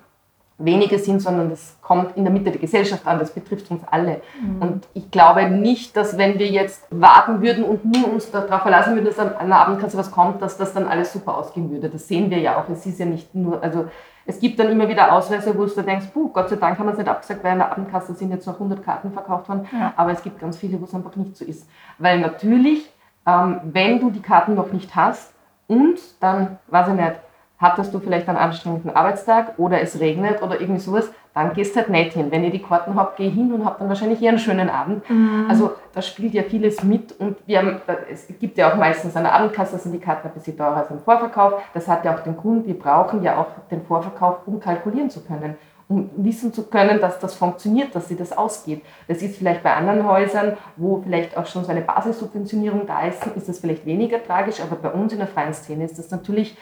wenige 0.58 0.98
sind, 0.98 1.20
sondern 1.20 1.50
das 1.50 1.76
kommt 1.82 2.16
in 2.16 2.24
der 2.24 2.32
Mitte 2.32 2.50
der 2.50 2.60
Gesellschaft 2.60 3.06
an, 3.06 3.18
das 3.18 3.32
betrifft 3.32 3.70
uns 3.70 3.82
alle. 3.90 4.20
Mhm. 4.40 4.62
Und 4.62 4.88
ich 4.94 5.10
glaube 5.10 5.48
nicht, 5.48 5.96
dass 5.96 6.18
wenn 6.18 6.38
wir 6.38 6.46
jetzt 6.46 6.86
warten 6.90 7.42
würden 7.42 7.64
und 7.64 7.84
nur 7.84 8.12
uns 8.12 8.30
darauf 8.30 8.62
verlassen 8.62 8.94
würden, 8.94 9.06
dass 9.06 9.18
an 9.18 9.48
der 9.48 9.58
Abendkasse 9.58 9.96
was 9.98 10.10
kommt, 10.10 10.40
dass 10.40 10.56
das 10.56 10.72
dann 10.72 10.86
alles 10.86 11.12
super 11.12 11.36
ausgehen 11.36 11.70
würde. 11.70 11.88
Das 11.88 12.06
sehen 12.06 12.30
wir 12.30 12.38
ja 12.38 12.60
auch. 12.60 12.68
Es 12.68 12.86
ist 12.86 13.00
ja 13.00 13.06
nicht 13.06 13.34
nur, 13.34 13.62
also 13.62 13.86
es 14.24 14.38
gibt 14.38 14.58
dann 14.58 14.68
immer 14.68 14.88
wieder 14.88 15.12
Ausweise, 15.12 15.56
wo 15.56 15.64
du 15.64 15.82
denkst, 15.82 16.06
puh, 16.12 16.28
Gott 16.28 16.48
sei 16.48 16.56
Dank 16.56 16.78
haben 16.78 16.86
wir 16.86 16.92
es 16.92 16.98
nicht 16.98 17.08
abgesagt, 17.08 17.42
weil 17.42 17.52
in 17.52 17.58
der 17.58 17.72
Abendkasse 17.72 18.14
sind 18.14 18.30
jetzt 18.30 18.46
noch 18.46 18.54
100 18.54 18.84
Karten 18.84 19.12
verkauft 19.12 19.48
worden. 19.48 19.66
Ja. 19.72 19.92
Aber 19.96 20.12
es 20.12 20.22
gibt 20.22 20.38
ganz 20.38 20.56
viele, 20.56 20.80
wo 20.80 20.84
es 20.84 20.94
einfach 20.94 21.16
nicht 21.16 21.36
so 21.36 21.44
ist. 21.44 21.68
Weil 21.98 22.20
natürlich, 22.20 22.88
ähm, 23.26 23.60
wenn 23.64 23.98
du 23.98 24.10
die 24.10 24.22
Karten 24.22 24.54
noch 24.54 24.72
nicht 24.72 24.94
hast 24.94 25.32
und 25.66 25.98
dann, 26.20 26.58
weiß 26.68 26.88
ich 26.88 26.94
nicht, 26.94 27.14
hattest 27.62 27.94
du 27.94 28.00
vielleicht 28.00 28.28
einen 28.28 28.36
anstrengenden 28.36 28.94
Arbeitstag 28.94 29.54
oder 29.56 29.80
es 29.80 30.00
regnet 30.00 30.42
oder 30.42 30.60
irgendwie 30.60 30.80
sowas, 30.80 31.10
dann 31.32 31.54
gehst 31.54 31.76
halt 31.76 31.88
nicht 31.88 32.12
hin. 32.12 32.30
Wenn 32.30 32.44
ihr 32.44 32.50
die 32.50 32.60
Karten 32.60 32.94
habt, 32.94 33.16
geh 33.16 33.30
hin 33.30 33.52
und 33.54 33.64
habt 33.64 33.80
dann 33.80 33.88
wahrscheinlich 33.88 34.20
eher 34.20 34.30
einen 34.30 34.38
schönen 34.38 34.68
Abend. 34.68 35.08
Mhm. 35.08 35.46
Also 35.48 35.72
da 35.94 36.02
spielt 36.02 36.34
ja 36.34 36.42
vieles 36.42 36.82
mit 36.82 37.18
und 37.18 37.36
wir 37.46 37.58
haben, 37.58 37.80
es 38.10 38.26
gibt 38.38 38.58
ja 38.58 38.70
auch 38.70 38.76
meistens 38.76 39.16
eine 39.16 39.32
Abendkasse, 39.32 39.78
sind 39.78 39.92
die 39.92 40.00
Karten 40.00 40.28
ein 40.28 40.34
bisschen 40.34 40.58
teurer 40.58 40.76
als 40.76 40.90
im 40.90 40.98
Vorverkauf. 40.98 41.54
Das 41.72 41.88
hat 41.88 42.04
ja 42.04 42.14
auch 42.14 42.20
den 42.20 42.36
Grund, 42.36 42.66
wir 42.66 42.78
brauchen 42.78 43.22
ja 43.22 43.38
auch 43.38 43.46
den 43.70 43.82
Vorverkauf, 43.82 44.40
um 44.46 44.60
kalkulieren 44.60 45.08
zu 45.08 45.20
können 45.24 45.56
um 45.92 46.10
wissen 46.16 46.52
zu 46.52 46.64
können, 46.64 47.00
dass 47.00 47.18
das 47.18 47.34
funktioniert, 47.34 47.94
dass 47.94 48.08
sie 48.08 48.16
das 48.16 48.32
ausgeht. 48.32 48.82
Das 49.08 49.20
ist 49.20 49.36
vielleicht 49.36 49.62
bei 49.62 49.74
anderen 49.74 50.08
Häusern, 50.08 50.56
wo 50.76 51.02
vielleicht 51.02 51.36
auch 51.36 51.44
schon 51.46 51.64
so 51.64 51.70
eine 51.70 51.82
Basissubventionierung 51.82 52.86
da 52.86 53.06
ist, 53.06 53.26
ist 53.36 53.48
das 53.48 53.58
vielleicht 53.58 53.84
weniger 53.84 54.22
tragisch, 54.24 54.60
aber 54.60 54.76
bei 54.76 54.90
uns 54.90 55.12
in 55.12 55.18
der 55.18 55.28
freien 55.28 55.52
Szene 55.52 55.84
ist 55.84 55.98
das 55.98 56.10
natürlich 56.10 56.56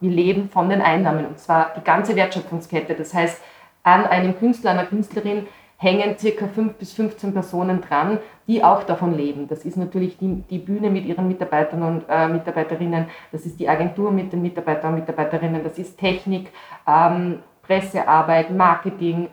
wir 0.00 0.10
leben 0.10 0.48
von 0.48 0.68
den 0.68 0.80
Einnahmen 0.80 1.26
und 1.26 1.38
zwar 1.38 1.72
die 1.76 1.84
ganze 1.84 2.16
Wertschöpfungskette. 2.16 2.94
Das 2.94 3.14
heißt, 3.14 3.42
an 3.82 4.04
einem 4.06 4.38
Künstler, 4.38 4.72
einer 4.72 4.86
Künstlerin 4.86 5.46
hängen 5.78 6.18
circa 6.18 6.46
5 6.46 6.74
bis 6.74 6.94
15 6.94 7.32
Personen 7.32 7.80
dran, 7.80 8.18
die 8.46 8.64
auch 8.64 8.82
davon 8.84 9.16
leben. 9.16 9.46
Das 9.48 9.64
ist 9.64 9.76
natürlich 9.76 10.16
die, 10.18 10.42
die 10.48 10.58
Bühne 10.58 10.90
mit 10.90 11.04
ihren 11.04 11.28
Mitarbeitern 11.28 11.82
und 11.82 12.04
äh, 12.08 12.28
Mitarbeiterinnen, 12.28 13.06
das 13.32 13.44
ist 13.44 13.60
die 13.60 13.68
Agentur 13.68 14.10
mit 14.10 14.32
den 14.32 14.42
Mitarbeitern 14.42 14.94
und 14.94 15.00
Mitarbeiterinnen, 15.00 15.62
das 15.62 15.78
ist 15.78 15.98
Technik, 15.98 16.50
ähm, 16.86 17.40
Pressearbeit, 17.62 18.50
Marketing, 18.50 19.28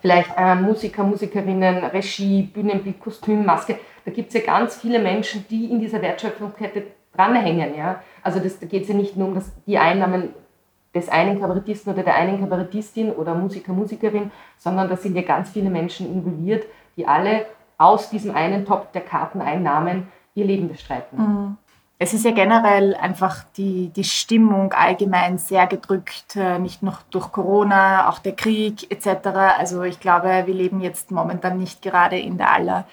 vielleicht 0.00 0.30
äh, 0.36 0.54
Musiker, 0.54 1.02
Musikerinnen, 1.02 1.84
Regie, 1.84 2.42
Bühnenbild, 2.42 3.00
Kostüm, 3.00 3.44
Maske. 3.44 3.78
Da 4.04 4.10
gibt 4.10 4.28
es 4.28 4.34
ja 4.34 4.40
ganz 4.40 4.76
viele 4.76 4.98
Menschen, 4.98 5.46
die 5.48 5.70
in 5.70 5.80
dieser 5.80 6.02
Wertschöpfungskette 6.02 6.82
dranhängen. 7.16 7.74
Ja? 7.76 8.02
Also 8.26 8.40
das, 8.40 8.58
da 8.58 8.66
geht 8.66 8.82
es 8.82 8.88
ja 8.88 8.94
nicht 8.94 9.16
nur 9.16 9.28
um 9.28 9.34
das, 9.36 9.52
die 9.68 9.78
Einnahmen 9.78 10.30
des 10.92 11.08
einen 11.08 11.40
Kabarettisten 11.40 11.92
oder 11.92 12.02
der 12.02 12.16
einen 12.16 12.40
Kabarettistin 12.40 13.12
oder 13.12 13.36
Musiker, 13.36 13.72
Musikerin, 13.72 14.32
sondern 14.58 14.88
da 14.88 14.96
sind 14.96 15.14
ja 15.14 15.22
ganz 15.22 15.50
viele 15.50 15.70
Menschen 15.70 16.12
involviert, 16.12 16.66
die 16.96 17.06
alle 17.06 17.46
aus 17.78 18.10
diesem 18.10 18.34
einen 18.34 18.64
Top 18.64 18.92
der 18.92 19.02
Karteneinnahmen 19.02 20.08
ihr 20.34 20.44
Leben 20.44 20.66
bestreiten. 20.66 21.18
Mhm. 21.18 21.56
Es 22.00 22.12
ist 22.12 22.24
ja 22.24 22.32
generell 22.32 22.96
einfach 22.96 23.44
die, 23.56 23.90
die 23.90 24.04
Stimmung 24.04 24.72
allgemein 24.72 25.38
sehr 25.38 25.68
gedrückt, 25.68 26.34
äh, 26.34 26.58
nicht 26.58 26.82
nur 26.82 26.98
durch 27.10 27.30
Corona, 27.30 28.08
auch 28.08 28.18
der 28.18 28.34
Krieg 28.34 28.90
etc. 28.90 29.28
Also 29.56 29.82
ich 29.84 30.00
glaube, 30.00 30.42
wir 30.46 30.54
leben 30.54 30.80
jetzt 30.80 31.12
momentan 31.12 31.58
nicht 31.58 31.80
gerade 31.80 32.18
in 32.18 32.38
der 32.38 32.52
aller 32.52 32.86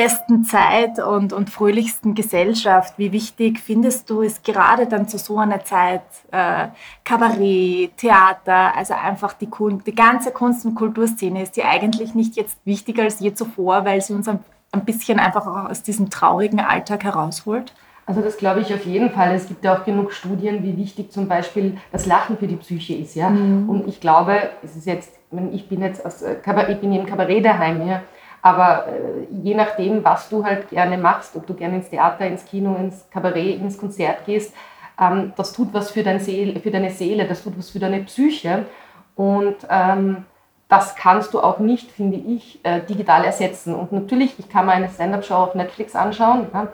besten 0.00 0.44
Zeit 0.44 0.98
und, 0.98 1.34
und 1.34 1.50
fröhlichsten 1.50 2.14
Gesellschaft. 2.14 2.94
Wie 2.96 3.12
wichtig 3.12 3.60
findest 3.60 4.08
du 4.08 4.22
es 4.22 4.42
gerade 4.42 4.86
dann 4.86 5.06
zu 5.06 5.18
so 5.18 5.36
einer 5.36 5.62
Zeit, 5.62 6.00
äh, 6.30 6.68
Kabarett, 7.04 7.98
Theater, 7.98 8.74
also 8.74 8.94
einfach 8.94 9.34
die, 9.34 9.50
die 9.86 9.94
ganze 9.94 10.30
Kunst- 10.30 10.64
und 10.64 10.74
Kulturszene 10.74 11.42
ist 11.42 11.58
ja 11.58 11.66
eigentlich 11.66 12.14
nicht 12.14 12.36
jetzt 12.36 12.56
wichtiger 12.64 13.02
als 13.02 13.20
je 13.20 13.34
zuvor, 13.34 13.84
weil 13.84 14.00
sie 14.00 14.14
uns 14.14 14.26
ein, 14.26 14.38
ein 14.72 14.86
bisschen 14.86 15.20
einfach 15.20 15.46
auch 15.46 15.68
aus 15.68 15.82
diesem 15.82 16.08
traurigen 16.08 16.60
Alltag 16.60 17.04
herausholt? 17.04 17.74
Also 18.06 18.22
das 18.22 18.38
glaube 18.38 18.60
ich 18.60 18.72
auf 18.72 18.86
jeden 18.86 19.10
Fall. 19.10 19.34
Es 19.34 19.48
gibt 19.48 19.62
ja 19.66 19.76
auch 19.76 19.84
genug 19.84 20.14
Studien, 20.14 20.62
wie 20.62 20.78
wichtig 20.78 21.12
zum 21.12 21.28
Beispiel 21.28 21.76
das 21.92 22.06
Lachen 22.06 22.38
für 22.38 22.46
die 22.46 22.56
Psyche 22.56 22.94
ist. 22.94 23.16
Ja? 23.16 23.28
Mhm. 23.28 23.68
Und 23.68 23.86
ich 23.86 24.00
glaube, 24.00 24.48
es 24.62 24.76
ist 24.76 24.86
jetzt, 24.86 25.12
ich 25.52 25.68
bin 25.68 25.82
jetzt 25.82 26.06
aus, 26.06 26.22
äh, 26.22 26.36
ich 26.70 26.80
bin 26.80 26.90
im 26.94 27.04
Kabarett 27.04 27.44
daheim, 27.44 27.86
ja? 27.86 28.00
Aber 28.42 28.86
äh, 28.86 29.26
je 29.30 29.54
nachdem, 29.54 30.04
was 30.04 30.28
du 30.28 30.44
halt 30.44 30.70
gerne 30.70 30.96
machst, 30.98 31.36
ob 31.36 31.46
du 31.46 31.54
gerne 31.54 31.76
ins 31.76 31.90
Theater, 31.90 32.26
ins 32.26 32.44
Kino, 32.44 32.74
ins 32.76 33.08
Kabarett, 33.10 33.60
ins 33.60 33.78
Konzert 33.78 34.24
gehst, 34.26 34.54
ähm, 35.00 35.32
das 35.36 35.52
tut 35.52 35.72
was 35.72 35.90
für, 35.90 36.02
dein 36.02 36.20
Seele, 36.20 36.60
für 36.60 36.70
deine 36.70 36.90
Seele, 36.90 37.26
das 37.26 37.42
tut 37.42 37.58
was 37.58 37.70
für 37.70 37.78
deine 37.78 38.00
Psyche. 38.00 38.66
Und 39.14 39.56
ähm, 39.68 40.24
das 40.68 40.94
kannst 40.94 41.34
du 41.34 41.40
auch 41.40 41.58
nicht, 41.58 41.90
finde 41.90 42.16
ich, 42.16 42.64
äh, 42.64 42.80
digital 42.80 43.24
ersetzen. 43.24 43.74
Und 43.74 43.92
natürlich, 43.92 44.38
ich 44.38 44.48
kann 44.48 44.66
mir 44.66 44.72
eine 44.72 44.88
Stand-up-Show 44.88 45.34
auf 45.34 45.54
Netflix 45.54 45.96
anschauen 45.96 46.46
ja, 46.54 46.68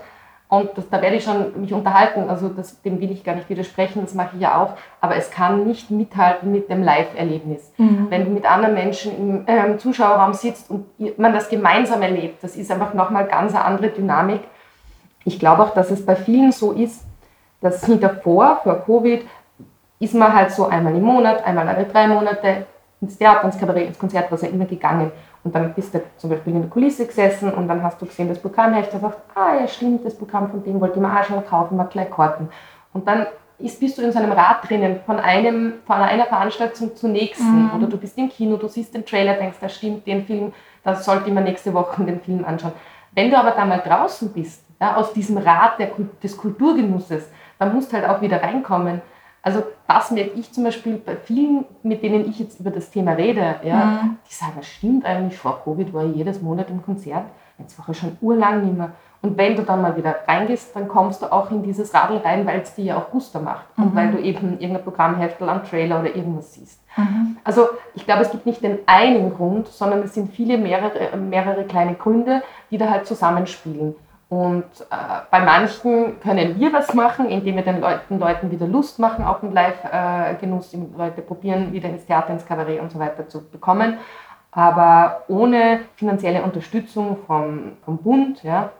und 0.48 0.70
das, 0.76 0.88
da 0.88 1.02
werde 1.02 1.16
ich 1.16 1.24
schon 1.24 1.60
mich 1.60 1.72
unterhalten. 1.72 2.30
Also 2.30 2.48
das, 2.48 2.80
dem 2.82 3.00
will 3.00 3.10
ich 3.10 3.24
gar 3.24 3.34
nicht 3.34 3.48
widersprechen, 3.48 4.02
das 4.02 4.14
mache 4.14 4.36
ich 4.36 4.42
ja 4.42 4.62
auch. 4.62 4.74
Aber 5.00 5.16
es 5.16 5.30
kann 5.30 5.66
nicht 5.66 5.90
mithalten 5.90 6.52
mit 6.52 6.70
dem 6.70 6.84
Live-Erlebnis. 6.84 7.72
Mhm. 7.78 8.06
Wenn 8.10 8.24
du 8.24 8.30
mit 8.30 8.48
anderen 8.48 8.74
Menschen 8.74 9.16
im 9.16 9.48
äh, 9.48 9.76
Zuschauerraum 9.76 10.34
sitzt 10.34 10.70
und 10.70 10.86
man 11.18 11.32
das 11.32 11.48
gemeinsam 11.48 12.00
erlebt, 12.02 12.44
das 12.44 12.54
ist 12.54 12.70
einfach 12.70 12.94
nochmal 12.94 13.26
ganz 13.26 13.54
eine 13.54 13.64
andere 13.64 13.88
Dynamik. 13.88 14.42
Ich 15.24 15.40
glaube 15.40 15.64
auch, 15.64 15.74
dass 15.74 15.90
es 15.90 16.06
bei 16.06 16.14
vielen 16.14 16.52
so 16.52 16.70
ist, 16.72 17.04
dass 17.60 17.80
davor, 17.80 18.60
vor 18.62 18.84
Covid, 18.84 19.26
ist 19.98 20.14
man 20.14 20.32
halt 20.32 20.52
so 20.52 20.66
einmal 20.66 20.94
im 20.94 21.02
Monat, 21.02 21.44
einmal 21.44 21.66
alle 21.68 21.86
drei 21.86 22.06
Monate 22.06 22.66
ins 23.00 23.18
Theater, 23.18 23.44
ins 23.44 23.58
Kabarett, 23.58 23.88
ins 23.88 23.98
Konzert, 23.98 24.30
was 24.30 24.42
ja 24.42 24.48
immer 24.48 24.64
gegangen. 24.64 25.12
Und 25.44 25.54
dann 25.54 25.74
bist 25.74 25.94
du 25.94 26.00
zum 26.16 26.30
Beispiel 26.30 26.54
in 26.54 26.62
der 26.62 26.70
Kulisse 26.70 27.06
gesessen 27.06 27.52
und 27.52 27.68
dann 27.68 27.82
hast 27.82 28.00
du 28.00 28.06
gesehen, 28.06 28.28
das 28.28 28.38
Programmheft, 28.38 28.92
und 28.94 29.00
gesagt, 29.00 29.20
ah 29.34 29.54
ja 29.60 29.68
stimmt, 29.68 30.04
das 30.04 30.16
Programm 30.16 30.50
von 30.50 30.62
dem 30.64 30.80
wollte 30.80 30.96
ich 30.96 31.00
mir 31.00 31.20
auch 31.20 31.24
schon 31.24 31.44
kaufen, 31.46 31.76
mal 31.76 31.84
gleich 31.84 32.10
Karten. 32.10 32.48
Und 32.92 33.06
dann 33.06 33.26
ist, 33.58 33.80
bist 33.80 33.96
du 33.96 34.02
in 34.02 34.12
so 34.12 34.18
einem 34.18 34.32
Rad 34.32 34.68
drinnen, 34.68 35.00
von, 35.06 35.18
einem, 35.18 35.74
von 35.86 35.96
einer 35.96 36.26
Veranstaltung 36.26 36.94
zur 36.96 37.10
nächsten. 37.10 37.64
Mhm. 37.64 37.70
Oder 37.76 37.86
du 37.86 37.96
bist 37.96 38.18
im 38.18 38.28
Kino, 38.28 38.56
du 38.56 38.68
siehst 38.68 38.94
den 38.94 39.04
Trailer, 39.04 39.34
denkst, 39.34 39.58
da 39.60 39.68
stimmt, 39.68 40.06
den 40.06 40.24
Film, 40.26 40.52
da 40.82 40.94
sollte 40.94 41.28
ich 41.28 41.34
mir 41.34 41.40
nächste 41.40 41.72
Woche 41.72 42.02
den 42.04 42.20
Film 42.20 42.44
anschauen. 42.44 42.72
Wenn 43.14 43.30
du 43.30 43.38
aber 43.38 43.52
da 43.52 43.64
mal 43.64 43.78
draußen 43.80 44.32
bist, 44.32 44.62
ja, 44.80 44.96
aus 44.96 45.12
diesem 45.12 45.38
Rad 45.38 45.78
der, 45.78 45.90
des 46.22 46.36
Kulturgenusses, 46.36 47.30
dann 47.58 47.74
musst 47.74 47.92
du 47.92 47.96
halt 47.96 48.08
auch 48.08 48.20
wieder 48.20 48.42
reinkommen. 48.42 49.00
Also 49.46 49.62
das 49.86 50.10
merke 50.10 50.32
ich 50.32 50.52
zum 50.52 50.64
Beispiel 50.64 50.96
bei 50.96 51.14
vielen, 51.14 51.66
mit 51.84 52.02
denen 52.02 52.28
ich 52.28 52.40
jetzt 52.40 52.58
über 52.58 52.72
das 52.72 52.90
Thema 52.90 53.12
rede, 53.12 53.54
ja, 53.62 54.02
mhm. 54.02 54.16
die 54.28 54.34
sagen, 54.34 54.54
das 54.56 54.66
stimmt 54.66 55.04
eigentlich, 55.04 55.38
vor 55.38 55.62
Covid 55.62 55.94
war 55.94 56.04
ich 56.04 56.16
jedes 56.16 56.42
Monat 56.42 56.68
im 56.68 56.82
Konzert, 56.82 57.26
jetzt 57.56 57.78
war 57.78 57.88
ich 57.88 57.96
schon 57.96 58.18
urlang 58.20 58.64
nicht 58.64 58.76
mehr. 58.76 58.90
Und 59.22 59.38
wenn 59.38 59.54
du 59.54 59.62
dann 59.62 59.82
mal 59.82 59.96
wieder 59.96 60.16
reingehst, 60.26 60.74
dann 60.74 60.88
kommst 60.88 61.22
du 61.22 61.32
auch 61.32 61.52
in 61.52 61.62
dieses 61.62 61.94
Radl 61.94 62.16
rein, 62.16 62.44
weil 62.44 62.58
es 62.58 62.74
dir 62.74 62.86
ja 62.86 62.96
auch 62.96 63.08
Guster 63.12 63.38
macht 63.38 63.66
mhm. 63.78 63.84
und 63.84 63.94
weil 63.94 64.10
du 64.10 64.18
eben 64.18 64.58
irgendein 64.58 64.82
Programmheftel 64.82 65.48
am 65.48 65.62
Trailer 65.62 66.00
oder 66.00 66.16
irgendwas 66.16 66.52
siehst. 66.54 66.82
Mhm. 66.96 67.36
Also 67.44 67.68
ich 67.94 68.04
glaube, 68.04 68.22
es 68.22 68.32
gibt 68.32 68.46
nicht 68.46 68.64
den 68.64 68.80
einen 68.86 69.32
Grund, 69.32 69.68
sondern 69.68 70.02
es 70.02 70.14
sind 70.14 70.32
viele 70.32 70.58
mehrere, 70.58 71.16
mehrere 71.16 71.62
kleine 71.62 71.94
Gründe, 71.94 72.42
die 72.72 72.78
da 72.78 72.90
halt 72.90 73.06
zusammenspielen. 73.06 73.94
Und 74.28 74.64
äh, 74.90 74.96
bei 75.30 75.40
manchen 75.40 76.18
können 76.20 76.58
wir 76.58 76.72
was 76.72 76.92
machen, 76.94 77.28
indem 77.28 77.56
wir 77.56 77.62
den 77.62 77.80
Leuten, 77.80 78.18
Leuten 78.18 78.50
wieder 78.50 78.66
Lust 78.66 78.98
machen 78.98 79.24
auf 79.24 79.40
den 79.40 79.52
Live-Genuss, 79.52 80.70
die 80.70 80.82
Leute 80.96 81.22
probieren, 81.22 81.72
wieder 81.72 81.88
ins 81.88 82.06
Theater, 82.06 82.32
ins 82.32 82.44
Kabarett 82.44 82.80
und 82.80 82.90
so 82.90 82.98
weiter 82.98 83.28
zu 83.28 83.48
bekommen. 83.48 83.98
Aber 84.50 85.22
ohne 85.28 85.80
finanzielle 85.94 86.42
Unterstützung 86.42 87.18
vom, 87.26 87.72
vom 87.84 87.98
Bund 87.98 88.42
ja, 88.42 88.70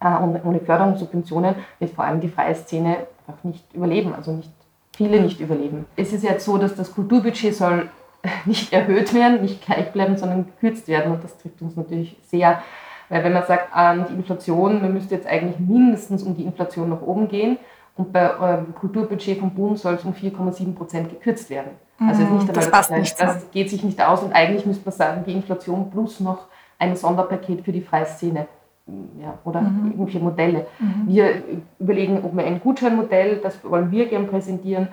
äh, 0.00 0.16
und 0.16 0.42
ohne 0.44 0.60
Förderung, 0.60 0.96
Subventionen 0.96 1.56
wird 1.78 1.92
vor 1.92 2.04
allem 2.04 2.20
die 2.20 2.28
freie 2.28 2.54
Szene 2.54 3.06
einfach 3.26 3.44
nicht 3.44 3.64
überleben, 3.74 4.14
also 4.14 4.32
nicht 4.32 4.52
viele 4.96 5.20
nicht 5.20 5.40
überleben. 5.40 5.84
Es 5.96 6.12
ist 6.12 6.24
jetzt 6.24 6.44
so, 6.44 6.56
dass 6.56 6.74
das 6.74 6.94
Kulturbudget 6.94 7.54
soll 7.54 7.90
nicht 8.46 8.72
erhöht 8.72 9.12
werden, 9.12 9.42
nicht 9.42 9.64
gleich 9.64 9.92
bleiben, 9.92 10.16
sondern 10.16 10.46
gekürzt 10.46 10.88
werden 10.88 11.12
und 11.12 11.22
das 11.22 11.36
trifft 11.36 11.60
uns 11.60 11.76
natürlich 11.76 12.16
sehr 12.22 12.62
weil 13.08 13.24
wenn 13.24 13.32
man 13.32 13.44
sagt, 13.44 13.68
ähm, 13.76 14.04
die 14.10 14.14
Inflation, 14.14 14.80
man 14.82 14.92
müsste 14.92 15.14
jetzt 15.14 15.26
eigentlich 15.26 15.58
mindestens 15.58 16.22
um 16.22 16.36
die 16.36 16.44
Inflation 16.44 16.90
nach 16.90 17.02
oben 17.02 17.28
gehen 17.28 17.58
und 17.96 18.12
bei 18.12 18.36
eurem 18.38 18.74
Kulturbudget 18.74 19.38
vom 19.38 19.50
Bund 19.50 19.78
soll 19.78 19.94
es 19.94 20.04
um 20.04 20.12
4,7 20.12 20.74
Prozent 20.74 21.10
gekürzt 21.10 21.50
werden. 21.50 21.72
Also 21.98 22.22
ist 22.22 22.30
nicht 22.30 22.42
mhm, 22.42 22.48
einmal 22.50 22.70
das, 22.70 22.70
das, 22.70 22.90
nicht 22.90 23.20
das 23.20 23.50
geht 23.50 23.70
sich 23.70 23.82
nicht 23.82 24.02
aus 24.06 24.22
und 24.22 24.32
eigentlich 24.34 24.66
müsste 24.66 24.84
man 24.84 24.92
sagen, 24.92 25.24
die 25.26 25.32
Inflation 25.32 25.90
plus 25.90 26.20
noch 26.20 26.46
ein 26.78 26.94
Sonderpaket 26.94 27.62
für 27.62 27.72
die 27.72 27.80
Freiszene 27.80 28.46
ja, 28.86 29.38
oder 29.44 29.62
mhm. 29.62 29.92
irgendwelche 29.92 30.20
Modelle. 30.20 30.66
Mhm. 30.78 31.04
Wir 31.06 31.42
überlegen, 31.78 32.22
ob 32.22 32.36
wir 32.36 32.44
ein 32.44 32.60
Gutscheinmodell, 32.60 33.38
das 33.38 33.64
wollen 33.64 33.90
wir 33.90 34.06
gerne 34.08 34.26
präsentieren. 34.26 34.88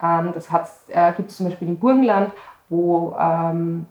Ähm, 0.00 0.32
das 0.32 0.48
äh, 0.88 1.12
gibt 1.12 1.30
es 1.30 1.36
zum 1.36 1.46
Beispiel 1.46 1.68
im 1.68 1.76
Burgenland, 1.76 2.32
wo 2.68 3.14
ähm, 3.18 3.86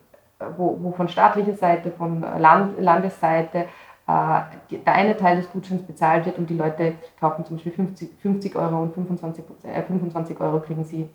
wo, 0.56 0.78
wo 0.80 0.92
von 0.92 1.08
staatlicher 1.08 1.54
Seite, 1.54 1.90
von 1.90 2.20
Land, 2.20 2.80
Landesseite 2.80 3.66
äh, 4.06 4.40
der 4.70 4.94
eine 4.94 5.16
Teil 5.16 5.38
des 5.38 5.50
Gutscheins 5.50 5.82
bezahlt 5.82 6.26
wird 6.26 6.36
und 6.36 6.50
die 6.50 6.56
Leute 6.56 6.94
kaufen 7.18 7.44
zum 7.44 7.56
Beispiel 7.56 7.72
50, 7.72 8.10
50 8.20 8.56
Euro 8.56 8.82
und 8.82 8.94
25, 8.94 9.44
äh, 9.64 9.82
25 9.82 10.38
Euro 10.40 10.60
kriegen 10.60 10.84
sie 10.84 11.08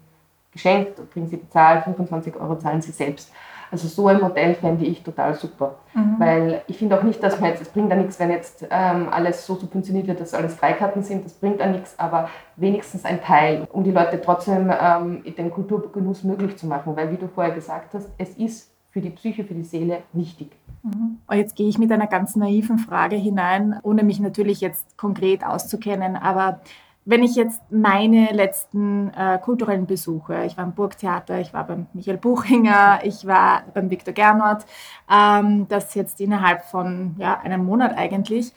geschenkt, 0.51 0.99
kriegen 1.13 1.27
sie 1.27 1.37
bezahlt, 1.37 1.83
25 1.83 2.35
Euro 2.37 2.57
zahlen 2.57 2.81
sie 2.81 2.91
selbst. 2.91 3.31
Also 3.71 3.87
so 3.87 4.07
ein 4.07 4.19
Modell 4.19 4.55
fände 4.55 4.83
ich 4.85 5.03
total 5.03 5.35
super. 5.35 5.75
Mhm. 5.93 6.15
Weil 6.17 6.61
ich 6.65 6.79
finde 6.79 6.97
auch 6.97 7.03
nicht, 7.03 7.21
dass 7.21 7.39
man 7.39 7.51
jetzt, 7.51 7.61
es 7.61 7.69
bringt 7.69 7.91
da 7.91 7.95
nichts, 7.95 8.19
wenn 8.19 8.31
jetzt 8.31 8.65
ähm, 8.71 9.09
alles 9.11 9.45
so 9.45 9.53
subventioniert 9.53 10.07
wird, 10.07 10.19
dass 10.19 10.33
alles 10.33 10.55
Freikarten 10.55 11.03
sind, 11.03 11.23
das 11.23 11.33
bringt 11.33 11.59
da 11.59 11.67
nichts, 11.67 11.93
aber 11.99 12.29
wenigstens 12.55 13.05
ein 13.05 13.21
Teil, 13.21 13.67
um 13.71 13.83
die 13.83 13.91
Leute 13.91 14.19
trotzdem 14.19 14.73
ähm, 14.81 15.23
den 15.23 15.51
Kulturgenuss 15.51 16.23
möglich 16.23 16.57
zu 16.57 16.65
machen. 16.65 16.95
Weil 16.95 17.11
wie 17.11 17.17
du 17.17 17.27
vorher 17.27 17.53
gesagt 17.53 17.93
hast, 17.93 18.09
es 18.17 18.29
ist 18.29 18.71
für 18.99 19.09
die 19.09 19.15
Psyche, 19.15 19.43
für 19.45 19.53
die 19.53 19.63
Seele 19.63 20.03
wichtig. 20.11 20.51
Mhm. 20.83 21.19
Jetzt 21.31 21.55
gehe 21.55 21.69
ich 21.69 21.77
mit 21.77 21.91
einer 21.91 22.07
ganz 22.07 22.35
naiven 22.35 22.77
Frage 22.77 23.15
hinein, 23.15 23.79
ohne 23.83 24.03
mich 24.03 24.19
natürlich 24.19 24.59
jetzt 24.59 24.97
konkret 24.97 25.43
auszukennen, 25.45 26.15
aber 26.15 26.59
wenn 27.05 27.23
ich 27.23 27.35
jetzt 27.35 27.61
meine 27.71 28.31
letzten 28.33 29.09
äh, 29.13 29.39
kulturellen 29.39 29.87
Besuche, 29.87 30.43
ich 30.45 30.57
war 30.57 30.65
im 30.65 30.73
Burgtheater, 30.73 31.39
ich 31.39 31.53
war 31.53 31.65
beim 31.65 31.87
Michael 31.93 32.17
Buchinger, 32.17 32.99
ich 33.03 33.25
war 33.25 33.63
beim 33.73 33.89
Viktor 33.89 34.13
Gernot, 34.13 34.65
ähm, 35.09 35.65
das 35.69 35.95
jetzt 35.95 36.19
innerhalb 36.19 36.65
von 36.65 37.15
ja, 37.17 37.39
einem 37.39 37.65
Monat 37.65 37.97
eigentlich, 37.97 38.51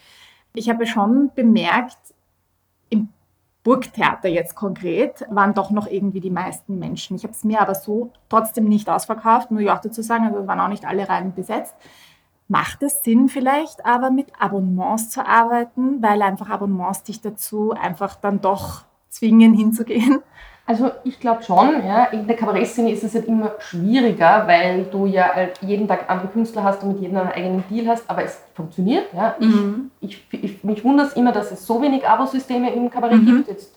ich 0.55 0.69
habe 0.69 0.87
schon 0.87 1.31
bemerkt, 1.35 1.97
Burgtheater 3.65 4.29
jetzt 4.29 4.57
konkret, 4.57 5.25
waren 5.31 5.55
doch 5.55 5.71
noch 5.71 5.87
irgendwie 5.87 6.21
die 6.21 6.31
meisten 6.31 6.79
Menschen. 6.79 7.17
Ich 7.17 7.23
habe 7.23 7.33
es 7.33 7.45
mir 7.45 7.61
aber 7.61 7.75
so 7.75 8.11
trotzdem 8.29 8.65
nicht 8.69 8.89
ausverkauft, 8.91 9.51
ich 9.61 9.71
auch 9.71 9.81
dazu 9.81 10.03
sagen, 10.03 10.27
also 10.27 10.47
waren 10.47 10.61
auch 10.61 10.69
nicht 10.69 10.85
alle 10.85 11.09
Reihen 11.09 11.35
besetzt. 11.35 11.75
Macht 12.49 12.83
es 12.83 13.05
Sinn 13.05 13.29
vielleicht 13.29 13.87
aber 13.87 14.11
mit 14.11 14.33
Abonnements 14.39 15.11
zu 15.11 15.25
arbeiten, 15.25 16.03
weil 16.03 16.23
einfach 16.23 16.51
Abonnements 16.51 17.05
dich 17.05 17.21
dazu 17.21 17.73
einfach 17.73 18.17
dann 18.17 18.41
doch 18.41 18.83
zwingen 19.09 19.55
hinzugehen? 19.57 20.23
Also 20.65 20.93
ich 21.03 21.19
glaube 21.19 21.43
schon, 21.43 21.85
ja. 21.85 22.05
in 22.05 22.27
der 22.27 22.37
Kabarettszene 22.37 22.93
ist 22.93 23.03
es 23.03 23.15
halt 23.15 23.27
immer 23.27 23.53
schwieriger, 23.59 24.45
weil 24.47 24.85
du 24.85 25.07
ja 25.07 25.35
halt 25.35 25.59
jeden 25.61 25.89
Tag 25.89 26.09
andere 26.09 26.29
Künstler 26.29 26.63
hast 26.63 26.85
und 26.85 26.93
mit 26.93 27.01
jedem 27.03 27.17
einen 27.17 27.33
eigenen 27.33 27.65
Deal 27.69 27.89
hast, 27.89 28.09
aber 28.09 28.25
es 28.25 28.41
funktioniert. 28.55 29.13
Ja. 29.13 29.35
Mhm. 29.41 29.91
Ich, 30.01 30.25
ich, 30.31 30.45
ich, 30.45 30.65
mich 30.65 30.85
wundert 30.85 31.09
es 31.09 31.13
immer, 31.15 31.33
dass 31.33 31.51
es 31.51 31.67
so 31.67 31.83
wenig 31.83 32.07
Abosysteme 32.07 32.73
im 32.73 32.91
Kabarett 32.91 33.23
mhm. 33.23 33.27
gibt. 33.27 33.49
Jetzt, 33.49 33.77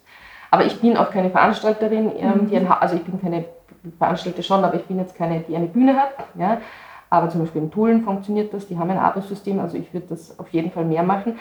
aber 0.52 0.66
ich 0.66 0.80
bin 0.80 0.96
auch 0.96 1.10
keine 1.10 1.32
Veranstalterin, 1.32 2.12
ähm, 2.20 2.44
mhm. 2.44 2.50
die 2.50 2.58
ein, 2.58 2.68
also 2.68 2.96
ich 2.96 3.04
bin 3.04 3.20
keine 3.20 3.46
Veranstalter 3.98 4.44
schon, 4.44 4.64
aber 4.64 4.76
ich 4.76 4.86
bin 4.86 5.00
jetzt 5.00 5.16
keine, 5.16 5.40
die 5.40 5.56
eine 5.56 5.68
Bühne 5.68 5.96
hat. 5.96 6.14
Ja. 6.38 6.60
Aber 7.10 7.30
zum 7.30 7.42
Beispiel 7.42 7.64
in 7.64 7.72
Tulln 7.72 8.04
funktioniert 8.04 8.54
das, 8.54 8.68
die 8.68 8.78
haben 8.78 8.92
ein 8.92 9.00
Abosystem, 9.00 9.60
also 9.60 9.78
ich 9.78 9.92
würde 9.94 10.08
das 10.10 10.38
auf 10.38 10.50
jeden 10.50 10.72
Fall 10.72 10.86
mehr 10.86 11.04
machen. 11.04 11.40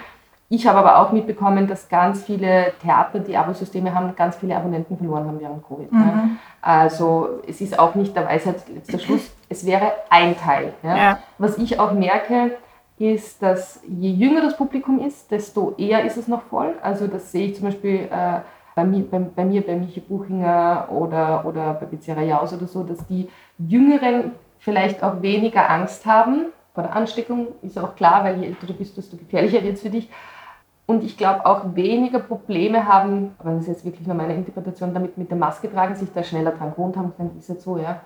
Ich 0.48 0.66
habe 0.66 0.78
aber 0.78 0.98
auch 0.98 1.12
mitbekommen, 1.12 1.66
dass 1.66 1.88
ganz 1.88 2.24
viele 2.24 2.72
Theater, 2.82 3.18
die 3.18 3.36
Abosysteme 3.36 3.94
haben, 3.94 4.14
ganz 4.14 4.36
viele 4.36 4.56
Abonnenten 4.56 4.96
verloren 4.96 5.26
haben 5.26 5.40
während 5.40 5.66
Covid. 5.66 5.90
Mhm. 5.90 6.00
Ja. 6.00 6.28
Also 6.60 7.40
es 7.48 7.60
ist 7.60 7.78
auch 7.78 7.94
nicht 7.94 8.14
der 8.14 8.26
Weisheit 8.26 8.68
letzter 8.68 8.98
Schluss, 8.98 9.30
es 9.48 9.64
wäre 9.64 9.92
ein 10.10 10.36
Teil. 10.36 10.74
Ja. 10.82 10.96
Ja. 10.96 11.18
Was 11.38 11.58
ich 11.58 11.80
auch 11.80 11.92
merke, 11.92 12.52
ist, 12.98 13.42
dass 13.42 13.80
je 13.88 14.10
jünger 14.10 14.42
das 14.42 14.56
Publikum 14.56 15.04
ist, 15.04 15.30
desto 15.30 15.74
eher 15.76 16.04
ist 16.04 16.16
es 16.16 16.28
noch 16.28 16.42
voll. 16.42 16.74
Also 16.82 17.06
das 17.06 17.32
sehe 17.32 17.48
ich 17.48 17.56
zum 17.56 17.64
Beispiel 17.64 18.08
äh, 18.10 18.40
bei, 18.74 18.84
mir, 18.84 19.04
bei, 19.10 19.18
bei, 19.18 19.44
mir, 19.44 19.66
bei 19.66 19.74
Michi 19.74 20.00
Buchinger 20.00 20.88
oder, 20.90 21.44
oder 21.44 21.74
bei 21.74 21.86
Pizzeria 21.86 22.22
Jaus 22.22 22.52
oder 22.52 22.66
so, 22.66 22.84
dass 22.84 23.04
die 23.08 23.28
Jüngeren 23.58 24.32
vielleicht 24.58 25.02
auch 25.02 25.22
weniger 25.22 25.68
Angst 25.70 26.06
haben 26.06 26.46
vor 26.72 26.84
der 26.84 26.94
Ansteckung. 26.94 27.48
Ist 27.62 27.78
auch 27.78 27.96
klar, 27.96 28.24
weil 28.24 28.40
je 28.40 28.46
älter 28.46 28.66
du 28.66 28.74
bist, 28.74 28.96
desto 28.96 29.16
gefährlicher 29.16 29.62
wird 29.62 29.74
es 29.74 29.82
für 29.82 29.90
dich 29.90 30.08
und 30.86 31.02
ich 31.02 31.16
glaube 31.16 31.46
auch 31.46 31.74
weniger 31.74 32.18
Probleme 32.18 32.86
haben, 32.86 33.34
aber 33.38 33.52
das 33.52 33.62
ist 33.62 33.68
jetzt 33.68 33.84
wirklich 33.84 34.06
nur 34.06 34.16
meine 34.16 34.34
Interpretation, 34.34 34.92
damit 34.92 35.16
mit 35.16 35.30
der 35.30 35.38
Maske 35.38 35.72
tragen, 35.72 35.96
sich 35.96 36.12
da 36.12 36.22
schneller 36.22 36.52
dran 36.52 36.72
gewohnt 36.72 36.96
haben, 36.96 37.12
dann 37.16 37.30
ist 37.38 37.48
es 37.48 37.62
so, 37.62 37.78
ja. 37.78 38.00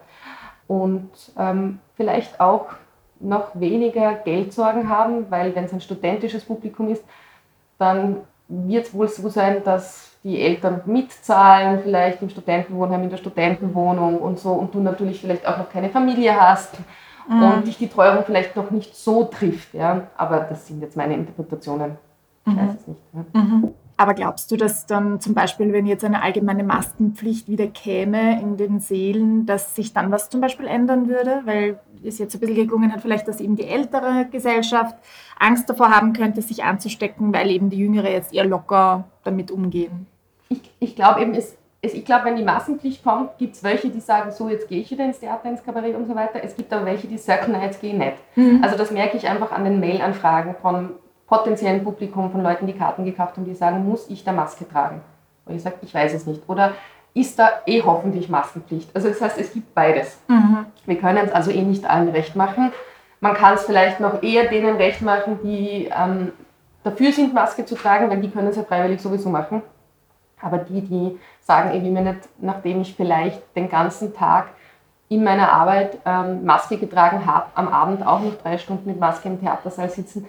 Und 0.68 1.11
ähm, 1.37 1.80
vielleicht 1.97 2.40
auch 2.40 2.66
noch 3.20 3.58
weniger 3.58 4.14
Geldsorgen 4.14 4.88
haben, 4.88 5.30
weil 5.30 5.54
wenn 5.56 5.64
es 5.64 5.73
ein 5.73 5.80
studentisches 5.80 6.44
Publikum 6.44 6.88
ist, 6.88 7.04
dann 7.78 8.18
wird 8.47 8.87
es 8.87 8.94
wohl 8.94 9.08
so 9.08 9.28
sein, 9.28 9.64
dass 9.64 10.16
die 10.23 10.40
Eltern 10.40 10.82
mitzahlen, 10.87 11.80
vielleicht 11.82 12.23
im 12.23 12.28
Studentenwohnheim, 12.28 13.02
in 13.02 13.11
der 13.11 13.16
Studentenwohnung 13.16 14.18
und 14.18 14.38
so, 14.38 14.52
und 14.52 14.75
du 14.75 14.80
natürlich 14.80 15.20
vielleicht 15.20 15.47
auch 15.47 15.58
noch 15.58 15.70
keine 15.70 15.90
Familie 15.90 16.38
hast 16.40 16.76
mhm. 17.28 17.42
und 17.42 17.66
dich 17.66 17.78
die 17.78 17.88
Teuerung 17.88 18.25
vielleicht 18.25 18.56
noch 18.56 18.70
nicht 18.70 18.94
so 18.94 19.25
trifft. 19.25 19.75
Ja? 19.75 20.08
Aber 20.16 20.40
das 20.40 20.66
sind 20.66 20.80
jetzt 20.80 20.97
meine 20.97 21.14
Interpretationen. 21.14 21.99
Ich 22.49 22.55
mhm. 22.55 22.59
weiß 22.59 22.75
es 22.81 22.87
nicht. 22.87 23.35
Mhm. 23.35 23.75
Aber 24.00 24.14
glaubst 24.14 24.49
du, 24.52 24.57
dass 24.57 24.87
dann 24.87 25.21
zum 25.21 25.35
Beispiel, 25.35 25.73
wenn 25.73 25.85
jetzt 25.85 26.05
eine 26.05 26.23
allgemeine 26.23 26.62
Maskenpflicht 26.62 27.49
wieder 27.49 27.67
käme 27.67 28.40
in 28.40 28.57
den 28.57 28.78
Seelen, 28.78 29.45
dass 29.45 29.75
sich 29.75 29.93
dann 29.93 30.12
was 30.12 30.31
zum 30.31 30.40
Beispiel 30.40 30.69
ändern 30.69 31.09
würde? 31.09 31.43
Weil 31.45 31.81
es 32.05 32.19
jetzt 32.19 32.35
ein 32.35 32.38
bisschen 32.38 32.55
geklungen 32.55 32.93
hat, 32.93 33.00
vielleicht, 33.00 33.26
dass 33.26 33.40
eben 33.40 33.57
die 33.57 33.67
ältere 33.67 34.26
Gesellschaft 34.31 34.95
Angst 35.37 35.69
davor 35.69 35.90
haben 35.90 36.12
könnte, 36.12 36.43
sich 36.43 36.62
anzustecken, 36.62 37.35
weil 37.35 37.50
eben 37.50 37.71
die 37.71 37.78
Jüngere 37.78 38.09
jetzt 38.09 38.33
eher 38.33 38.45
locker 38.45 39.02
damit 39.25 39.50
umgehen. 39.50 40.07
Ich, 40.49 40.61
ich 40.78 40.95
glaube 40.95 41.21
eben, 41.21 41.35
es, 41.35 41.57
es, 41.83 41.93
ich 41.93 42.05
glaube, 42.05 42.26
wenn 42.26 42.37
die 42.37 42.45
Maskenpflicht 42.45 43.02
kommt, 43.02 43.37
gibt 43.38 43.57
es 43.57 43.64
welche, 43.64 43.90
die 43.90 44.00
sagen, 44.00 44.31
so 44.31 44.49
jetzt 44.49 44.69
gehe 44.69 44.81
ich 44.81 44.90
wieder 44.93 45.07
ins 45.07 45.19
Theater, 45.19 45.49
ins 45.49 45.64
Kabarett 45.64 45.97
und 45.97 46.07
so 46.07 46.14
weiter. 46.14 46.40
Es 46.45 46.55
gibt 46.55 46.73
aber 46.73 46.87
welche, 46.87 47.09
die 47.09 47.19
sagen, 47.19 47.50
nein, 47.50 47.62
jetzt 47.62 47.81
gehe 47.81 47.90
ich 47.93 47.99
nicht. 47.99 48.17
Mhm. 48.37 48.62
Also 48.62 48.78
das 48.78 48.93
merke 48.93 49.17
ich 49.17 49.26
einfach 49.26 49.50
an 49.50 49.64
den 49.64 49.81
Mail-Anfragen 49.81 50.55
von 50.62 50.90
potenziellen 51.28 51.85
Publikum 51.85 52.32
von 52.32 52.42
Leuten, 52.42 52.66
die 52.66 52.73
Karten 52.73 53.04
gekauft 53.04 53.37
haben, 53.37 53.44
die 53.44 53.54
sagen, 53.54 53.87
muss 53.87 54.08
ich 54.08 54.25
da 54.25 54.32
Maske 54.32 54.68
tragen? 54.68 55.02
Und 55.44 55.56
ich 55.56 55.62
sage, 55.62 55.76
ich 55.82 55.94
weiß 55.94 56.14
es 56.14 56.26
nicht. 56.26 56.42
Oder 56.49 56.73
ist 57.14 57.38
da 57.38 57.50
eh 57.66 57.82
hoffentlich 57.82 58.28
Maskenpflicht? 58.28 58.94
Also 58.94 59.08
das 59.08 59.20
heißt, 59.20 59.38
es 59.38 59.52
gibt 59.52 59.75
beides. 59.75 60.18
Mhm. 60.28 60.66
Wir 60.87 60.99
können 60.99 61.26
es 61.26 61.32
also 61.32 61.50
eh 61.50 61.62
nicht 61.62 61.88
allen 61.88 62.08
recht 62.08 62.37
machen. 62.37 62.73
Man 63.20 63.35
kann 63.35 63.54
es 63.54 63.64
vielleicht 63.64 64.00
noch 64.00 64.23
eher 64.23 64.49
denen 64.49 64.76
recht 64.76 65.02
machen, 65.02 65.38
die 65.42 65.90
ähm, 65.94 66.32
dafür 66.85 67.12
sind, 67.12 67.35
Maske 67.35 67.64
zu 67.64 67.75
tragen, 67.75 68.08
weil 68.11 68.20
die 68.20 68.30
können 68.30 68.49
es 68.49 68.56
ja 68.56 68.62
freiwillig 68.62 69.00
sowieso 69.00 69.28
machen. 69.28 69.62
Aber 70.40 70.58
die, 70.58 70.82
die 70.82 71.18
sagen, 71.40 71.75
ich 71.75 71.82
will 71.82 71.90
mir 71.90 72.02
nicht, 72.02 72.20
nachdem 72.40 72.80
ich 72.80 72.94
vielleicht 72.94 73.42
den 73.56 73.68
ganzen 73.68 74.14
Tag 74.14 74.50
in 75.08 75.25
meiner 75.25 75.52
Arbeit 75.52 75.99
ähm, 76.04 76.44
Maske 76.44 76.76
getragen 76.76 77.26
habe, 77.26 77.47
am 77.54 77.68
Abend 77.68 78.06
auch 78.06 78.20
noch 78.20 78.35
drei 78.42 78.58
Stunden 78.58 78.88
mit 78.88 79.00
Maske 79.00 79.28
im 79.28 79.40
Theatersaal 79.40 79.88
sitzen, 79.88 80.26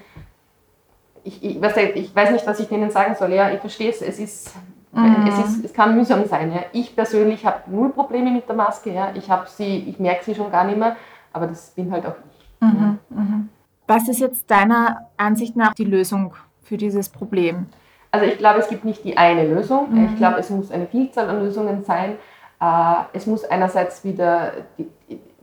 ich, 1.23 1.43
ich, 1.43 1.61
weiß, 1.61 1.75
ich 1.95 2.15
weiß 2.15 2.31
nicht, 2.31 2.45
was 2.45 2.59
ich 2.59 2.67
denen 2.67 2.91
sagen 2.91 3.15
soll. 3.15 3.33
Ja, 3.33 3.51
ich 3.51 3.59
verstehe 3.59 3.89
es. 3.89 4.01
Es 4.01 4.19
ist, 4.19 4.55
mhm. 4.91 5.27
es, 5.27 5.37
ist, 5.39 5.65
es 5.65 5.73
kann 5.73 5.95
mühsam 5.95 6.25
sein. 6.25 6.51
Ja. 6.51 6.61
Ich 6.71 6.95
persönlich 6.95 7.45
habe 7.45 7.69
null 7.71 7.89
Probleme 7.89 8.31
mit 8.31 8.47
der 8.47 8.55
Maske. 8.55 8.93
Ja. 8.93 9.11
Ich, 9.13 9.27
sie, 9.47 9.89
ich 9.89 9.99
merke 9.99 10.23
sie 10.23 10.35
schon 10.35 10.51
gar 10.51 10.63
nicht 10.63 10.77
mehr, 10.77 10.95
aber 11.33 11.47
das 11.47 11.71
bin 11.71 11.91
halt 11.91 12.05
auch 12.05 12.15
ich. 12.29 12.47
Mhm. 12.61 12.79
Ja. 12.79 13.17
Mhm. 13.17 13.49
Was 13.87 14.07
ist 14.07 14.19
jetzt 14.19 14.49
deiner 14.51 15.07
Ansicht 15.17 15.55
nach 15.55 15.73
die 15.73 15.85
Lösung 15.85 16.33
für 16.61 16.77
dieses 16.77 17.09
Problem? 17.09 17.67
Also 18.11 18.25
ich 18.25 18.37
glaube, 18.37 18.59
es 18.59 18.67
gibt 18.67 18.85
nicht 18.85 19.03
die 19.03 19.17
eine 19.17 19.47
Lösung. 19.47 19.91
Mhm. 19.91 20.05
Ich 20.05 20.15
glaube, 20.17 20.39
es 20.39 20.49
muss 20.49 20.71
eine 20.71 20.87
Vielzahl 20.87 21.29
an 21.29 21.41
Lösungen 21.41 21.83
sein. 21.83 22.17
Äh, 22.61 22.93
es 23.13 23.25
muss 23.25 23.43
einerseits 23.45 24.03
wieder 24.03 24.51
die, 24.77 24.89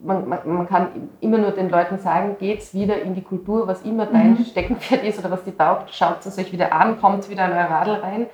man, 0.02 0.28
man, 0.28 0.38
man, 0.44 0.68
kann 0.68 1.10
immer 1.20 1.38
nur 1.38 1.52
den 1.52 1.70
Leuten 1.70 1.98
sagen, 1.98 2.36
geht's 2.38 2.74
wieder 2.74 3.00
in 3.00 3.14
die 3.14 3.22
Kultur, 3.22 3.66
was 3.66 3.82
immer 3.82 4.06
dein 4.06 4.32
mhm. 4.32 4.44
Steckenpferd 4.44 5.04
ist 5.04 5.18
oder 5.18 5.30
was 5.30 5.44
die 5.44 5.52
taugt, 5.52 5.94
schaut 5.94 6.24
es 6.24 6.38
euch 6.38 6.52
wieder 6.52 6.72
an, 6.72 7.00
kommt 7.00 7.28
wieder 7.30 7.46
in 7.46 7.52
euer 7.52 7.64
Radl 7.64 7.94
rein. 7.94 8.26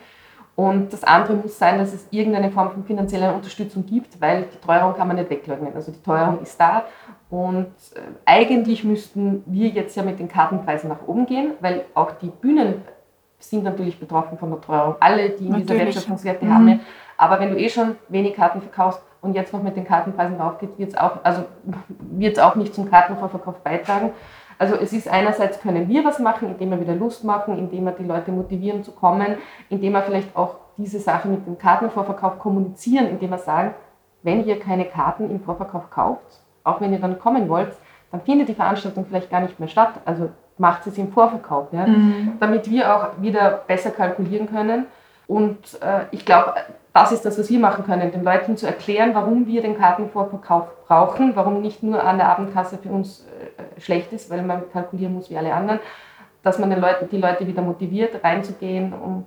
Und 0.55 0.93
das 0.93 1.03
andere 1.03 1.35
muss 1.35 1.59
sein, 1.59 1.79
dass 1.79 1.95
es 1.95 2.07
irgendeine 2.11 2.51
Form 2.51 2.71
von 2.73 2.85
finanzieller 2.85 3.35
Unterstützung 3.35 3.87
gibt, 3.87 4.21
weil 4.21 4.45
die 4.53 4.59
Teuerung 4.59 4.95
kann 4.95 5.09
man 5.09 5.17
nicht 5.17 5.31
wegleugnen. 5.31 5.75
Also 5.75 5.93
die 5.93 6.03
Teuerung 6.03 6.43
ist 6.43 6.61
da 6.61 6.85
und 7.31 7.69
äh, 7.95 8.01
eigentlich 8.27 8.85
müssten 8.85 9.43
wir 9.47 9.69
jetzt 9.71 9.97
ja 9.97 10.03
mit 10.03 10.19
den 10.19 10.29
Kartenpreisen 10.29 10.91
nach 10.91 11.07
oben 11.07 11.25
gehen, 11.25 11.53
weil 11.61 11.87
auch 11.95 12.13
die 12.13 12.29
Bühnen 12.29 12.83
sind 13.39 13.65
natürlich 13.65 13.99
betroffen 13.99 14.37
von 14.37 14.51
der 14.51 14.61
Teuerung. 14.61 14.97
Alle, 15.01 15.31
die 15.31 15.47
in 15.47 15.53
natürlich. 15.53 15.67
dieser 15.67 15.85
Wertschöpfungskette 15.85 16.45
mhm. 16.45 16.55
haben. 16.55 16.81
Aber 17.17 17.41
wenn 17.41 17.51
du 17.51 17.59
eh 17.59 17.71
schon 17.71 17.97
wenig 18.09 18.35
Karten 18.35 18.61
verkaufst, 18.61 19.03
und 19.23 19.35
jetzt 19.35 19.53
noch 19.53 19.63
mit 19.63 19.77
den 19.77 19.87
Kartenpreisen 19.87 20.39
raufgeht, 20.39 20.79
wird 20.79 20.91
es 20.91 20.99
auch, 20.99 21.19
also 21.23 21.45
auch 22.43 22.55
nicht 22.57 22.75
zum 22.75 22.91
Kartenvorverkauf 22.91 23.61
beitragen. 23.61 24.11
Also 24.59 24.77
es 24.77 24.93
ist 24.93 25.09
einerseits 25.09 25.61
können 25.61 25.89
wir 25.89 26.05
was 26.05 26.19
machen, 26.19 26.49
indem 26.49 26.71
wir 26.71 26.81
wieder 26.81 26.95
Lust 26.95 27.25
machen, 27.25 27.57
indem 27.57 27.85
wir 27.85 27.93
die 27.93 28.05
Leute 28.05 28.31
motivieren 28.31 28.85
zu 28.85 28.93
kommen, 28.93 29.37
indem 29.71 29.93
wir 29.93 30.03
vielleicht 30.03 30.37
auch 30.37 30.57
diese 30.77 30.99
Sache 30.99 31.29
mit 31.29 31.47
dem 31.47 31.59
Kartenvorverkauf 31.59 32.39
kommunizieren, 32.39 33.09
indem 33.09 33.31
wir 33.31 33.39
sagen, 33.39 33.75
wenn 34.23 34.45
ihr 34.45 34.59
keine 34.59 34.85
Karten 34.85 35.31
im 35.31 35.41
Vorverkauf 35.41 35.91
kauft, 35.91 36.41
auch 36.65 36.81
wenn 36.81 36.93
ihr 36.93 37.01
dann 37.01 37.19
kommen 37.19 37.49
wollt, 37.49 37.73
dann 38.11 38.21
findet 38.21 38.49
die 38.49 38.55
Veranstaltung 38.55 39.07
vielleicht 39.07 39.31
gar 39.31 39.41
nicht 39.41 39.59
mehr 39.59 39.69
statt. 39.69 39.95
Also 40.05 40.31
macht 40.59 40.87
es 40.87 40.99
im 40.99 41.11
Vorverkauf, 41.13 41.73
ja? 41.73 41.87
Mhm. 41.87 42.35
damit 42.39 42.71
wir 42.71 42.95
auch 42.95 43.21
wieder 43.21 43.63
besser 43.67 43.91
kalkulieren 43.91 44.49
können. 44.49 44.87
Und 45.33 45.81
äh, 45.81 46.05
ich 46.11 46.27
glaube, 46.27 46.53
das 46.93 47.11
ist 47.11 47.25
das, 47.25 47.39
was 47.39 47.49
wir 47.49 47.59
machen 47.59 47.87
können, 47.87 48.13
den 48.13 48.23
Leuten 48.23 48.59
zu 48.59 48.67
erklären, 48.67 49.15
warum 49.15 49.47
wir 49.47 49.63
den 49.63 49.79
Kartenvorverkauf 49.79 50.85
brauchen, 50.87 51.35
warum 51.35 51.63
nicht 51.63 51.83
nur 51.83 52.05
an 52.05 52.19
der 52.19 52.29
Abendkasse 52.29 52.77
für 52.77 52.91
uns 52.91 53.27
äh, 53.57 53.81
schlecht 53.81 54.13
ist, 54.13 54.29
weil 54.29 54.43
man 54.43 54.71
kalkulieren 54.71 55.15
muss 55.15 55.31
wie 55.31 55.39
alle 55.39 55.55
anderen, 55.55 55.81
dass 56.43 56.59
man 56.59 56.69
den 56.69 56.83
Leuten, 56.83 57.09
die 57.09 57.17
Leute 57.17 57.47
wieder 57.47 57.63
motiviert, 57.63 58.23
reinzugehen 58.23 58.93
und 58.93 59.25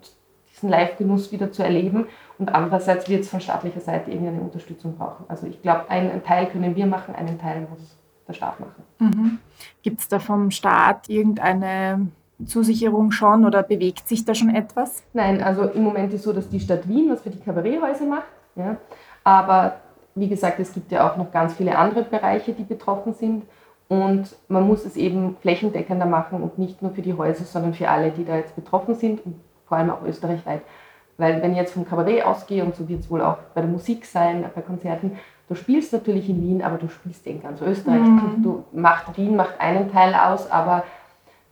diesen 0.51 0.69
Live-Genuss 0.69 1.31
wieder 1.31 1.51
zu 1.51 1.63
erleben. 1.63 2.05
Und 2.37 2.53
andererseits 2.53 3.09
wird 3.09 3.21
es 3.21 3.29
von 3.29 3.41
staatlicher 3.41 3.81
Seite 3.81 4.11
irgendeine 4.11 4.41
Unterstützung 4.41 4.95
brauchen. 4.95 5.25
Also 5.27 5.47
ich 5.47 5.59
glaube, 5.63 5.89
einen 5.89 6.23
Teil 6.23 6.45
können 6.45 6.75
wir 6.75 6.85
machen, 6.85 7.15
einen 7.15 7.39
Teil 7.39 7.61
muss 7.61 7.97
der 8.27 8.33
Staat 8.33 8.59
machen. 8.59 8.83
Mhm. 8.99 9.39
Gibt 9.81 10.01
es 10.01 10.07
da 10.07 10.19
vom 10.19 10.51
Staat 10.51 11.09
irgendeine 11.09 12.09
Zusicherung 12.45 13.11
schon 13.11 13.45
oder 13.45 13.63
bewegt 13.63 14.07
sich 14.07 14.25
da 14.25 14.35
schon 14.35 14.53
etwas? 14.53 15.03
Nein, 15.13 15.41
also 15.41 15.63
im 15.63 15.83
Moment 15.83 16.13
ist 16.13 16.19
es 16.19 16.23
so, 16.25 16.33
dass 16.33 16.49
die 16.49 16.59
Stadt 16.59 16.87
Wien 16.87 17.09
was 17.09 17.21
für 17.21 17.29
die 17.29 17.39
Kabaretthäuser 17.39 18.05
macht. 18.05 18.27
Ja. 18.55 18.77
Aber 19.23 19.77
wie 20.15 20.27
gesagt, 20.27 20.59
es 20.59 20.73
gibt 20.73 20.91
ja 20.91 21.09
auch 21.09 21.17
noch 21.17 21.31
ganz 21.31 21.53
viele 21.53 21.77
andere 21.77 22.03
Bereiche, 22.03 22.53
die 22.53 22.63
betroffen 22.63 23.13
sind. 23.13 23.43
Und 23.87 24.35
man 24.47 24.67
muss 24.67 24.83
es 24.83 24.95
eben 24.95 25.37
flächendeckender 25.41 26.07
machen 26.07 26.41
und 26.41 26.57
nicht 26.57 26.81
nur 26.81 26.91
für 26.91 27.03
die 27.03 27.13
Häuser, 27.13 27.43
sondern 27.43 27.73
für 27.73 27.87
alle, 27.87 28.11
die 28.11 28.25
da 28.25 28.35
jetzt 28.35 28.55
betroffen 28.55 28.95
sind 28.95 29.23
und 29.25 29.35
vor 29.67 29.77
allem 29.77 29.91
auch 29.91 30.03
österreichweit. 30.03 30.61
Weil 31.17 31.41
wenn 31.41 31.51
ich 31.51 31.57
jetzt 31.57 31.73
vom 31.73 31.87
Kabarett 31.87 32.25
ausgehe, 32.25 32.63
und 32.65 32.75
so 32.75 32.89
wird 32.89 33.01
es 33.01 33.11
wohl 33.11 33.21
auch 33.21 33.37
bei 33.53 33.61
der 33.61 33.69
Musik 33.69 34.05
sein, 34.05 34.43
bei 34.53 34.61
Konzerten, 34.61 35.17
du 35.47 35.55
spielst 35.55 35.93
natürlich 35.93 36.29
in 36.29 36.41
Wien, 36.41 36.63
aber 36.63 36.77
du 36.77 36.89
spielst 36.89 37.25
in 37.27 37.41
ganz 37.41 37.61
Österreich. 37.61 38.01
Mhm. 38.01 38.41
Du, 38.43 38.65
du 38.71 38.79
macht, 38.79 39.15
Wien 39.17 39.35
macht 39.35 39.59
einen 39.59 39.91
Teil 39.91 40.15
aus, 40.15 40.49
aber 40.49 40.83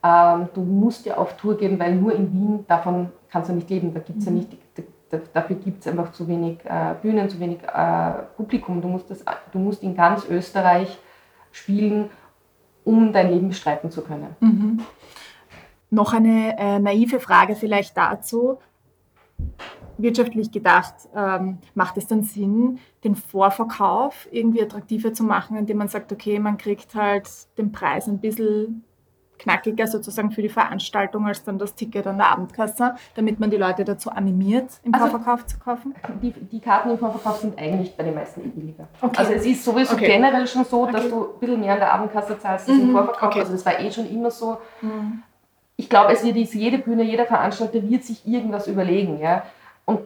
ähm, 0.04 0.48
du 0.52 0.60
musst 0.60 1.06
ja 1.06 1.16
auf 1.16 1.36
Tour 1.38 1.56
gehen, 1.56 1.78
weil 1.78 1.94
nur 1.94 2.14
in 2.14 2.30
Wien 2.30 2.64
davon 2.68 3.10
kannst 3.30 3.48
du 3.48 3.54
nicht 3.54 3.70
leben. 3.70 3.94
Da 3.94 4.00
gibt's 4.00 4.26
mhm. 4.26 4.36
ja 4.36 4.42
nicht, 4.42 4.58
dafür 5.32 5.56
gibt 5.56 5.80
es 5.80 5.90
einfach 5.90 6.12
zu 6.12 6.28
wenig 6.28 6.58
äh, 6.64 6.94
Bühnen, 7.00 7.28
zu 7.30 7.40
wenig 7.40 7.62
äh, 7.62 8.12
Publikum. 8.36 8.82
Du 8.82 8.88
musst, 8.88 9.10
das, 9.10 9.24
du 9.50 9.58
musst 9.58 9.82
in 9.82 9.96
ganz 9.96 10.28
Österreich 10.28 10.98
spielen, 11.52 12.10
um 12.84 13.14
dein 13.14 13.30
Leben 13.30 13.48
bestreiten 13.48 13.90
zu 13.90 14.02
können. 14.02 14.36
Mhm. 14.40 14.80
Noch 15.88 16.12
eine 16.12 16.58
äh, 16.58 16.78
naive 16.78 17.18
Frage 17.18 17.56
vielleicht 17.56 17.96
dazu. 17.96 18.58
Wirtschaftlich 19.96 20.50
gedacht, 20.50 20.94
ähm, 21.16 21.58
macht 21.74 21.96
es 21.96 22.08
dann 22.08 22.24
Sinn, 22.24 22.78
den 23.04 23.14
Vorverkauf 23.14 24.28
irgendwie 24.30 24.60
attraktiver 24.60 25.14
zu 25.14 25.24
machen, 25.24 25.56
indem 25.56 25.78
man 25.78 25.88
sagt, 25.88 26.12
okay, 26.12 26.38
man 26.40 26.58
kriegt 26.58 26.94
halt 26.94 27.30
den 27.56 27.72
Preis 27.72 28.06
ein 28.06 28.18
bisschen 28.18 28.84
knackiger 29.38 29.86
sozusagen 29.86 30.30
für 30.30 30.42
die 30.42 30.48
Veranstaltung 30.48 31.26
als 31.26 31.44
dann 31.44 31.58
das 31.58 31.74
Ticket 31.74 32.06
an 32.06 32.18
der 32.18 32.28
Abendkasse, 32.28 32.94
damit 33.14 33.40
man 33.40 33.50
die 33.50 33.56
Leute 33.56 33.84
dazu 33.84 34.10
animiert, 34.10 34.70
im 34.82 34.94
also 34.94 35.06
Vorverkauf 35.06 35.46
zu 35.46 35.58
kaufen? 35.58 35.94
Die, 36.22 36.32
die, 36.32 36.60
Karten 36.60 36.90
im 36.90 36.98
Vorverkauf 36.98 37.38
sind 37.38 37.58
eigentlich 37.58 37.96
bei 37.96 38.04
den 38.04 38.14
meisten 38.14 38.40
eh 38.42 38.48
billiger. 38.48 38.88
Okay. 39.00 39.16
Also 39.16 39.32
es 39.32 39.46
ist 39.46 39.64
sowieso 39.64 39.94
okay. 39.94 40.06
generell 40.06 40.46
schon 40.46 40.64
so, 40.64 40.86
dass 40.86 41.02
okay. 41.02 41.10
du 41.10 41.24
ein 41.24 41.40
bisschen 41.40 41.60
mehr 41.60 41.72
an 41.74 41.80
der 41.80 41.92
Abendkasse 41.92 42.38
zahlst 42.38 42.68
als 42.68 42.78
mhm. 42.78 42.84
im 42.84 42.92
Vorverkauf. 42.92 43.36
Also 43.36 43.52
das 43.52 43.66
war 43.66 43.78
eh 43.80 43.90
schon 43.90 44.08
immer 44.08 44.30
so. 44.30 44.58
Mhm. 44.80 45.22
Ich 45.76 45.88
glaube, 45.88 46.12
es 46.12 46.22
wird 46.22 46.36
jede 46.36 46.78
Bühne, 46.78 47.02
jeder 47.02 47.26
Veranstalter 47.26 47.82
wird 47.82 48.04
sich 48.04 48.26
irgendwas 48.26 48.68
überlegen. 48.68 49.18
Ja? 49.18 49.42
Und 49.84 50.00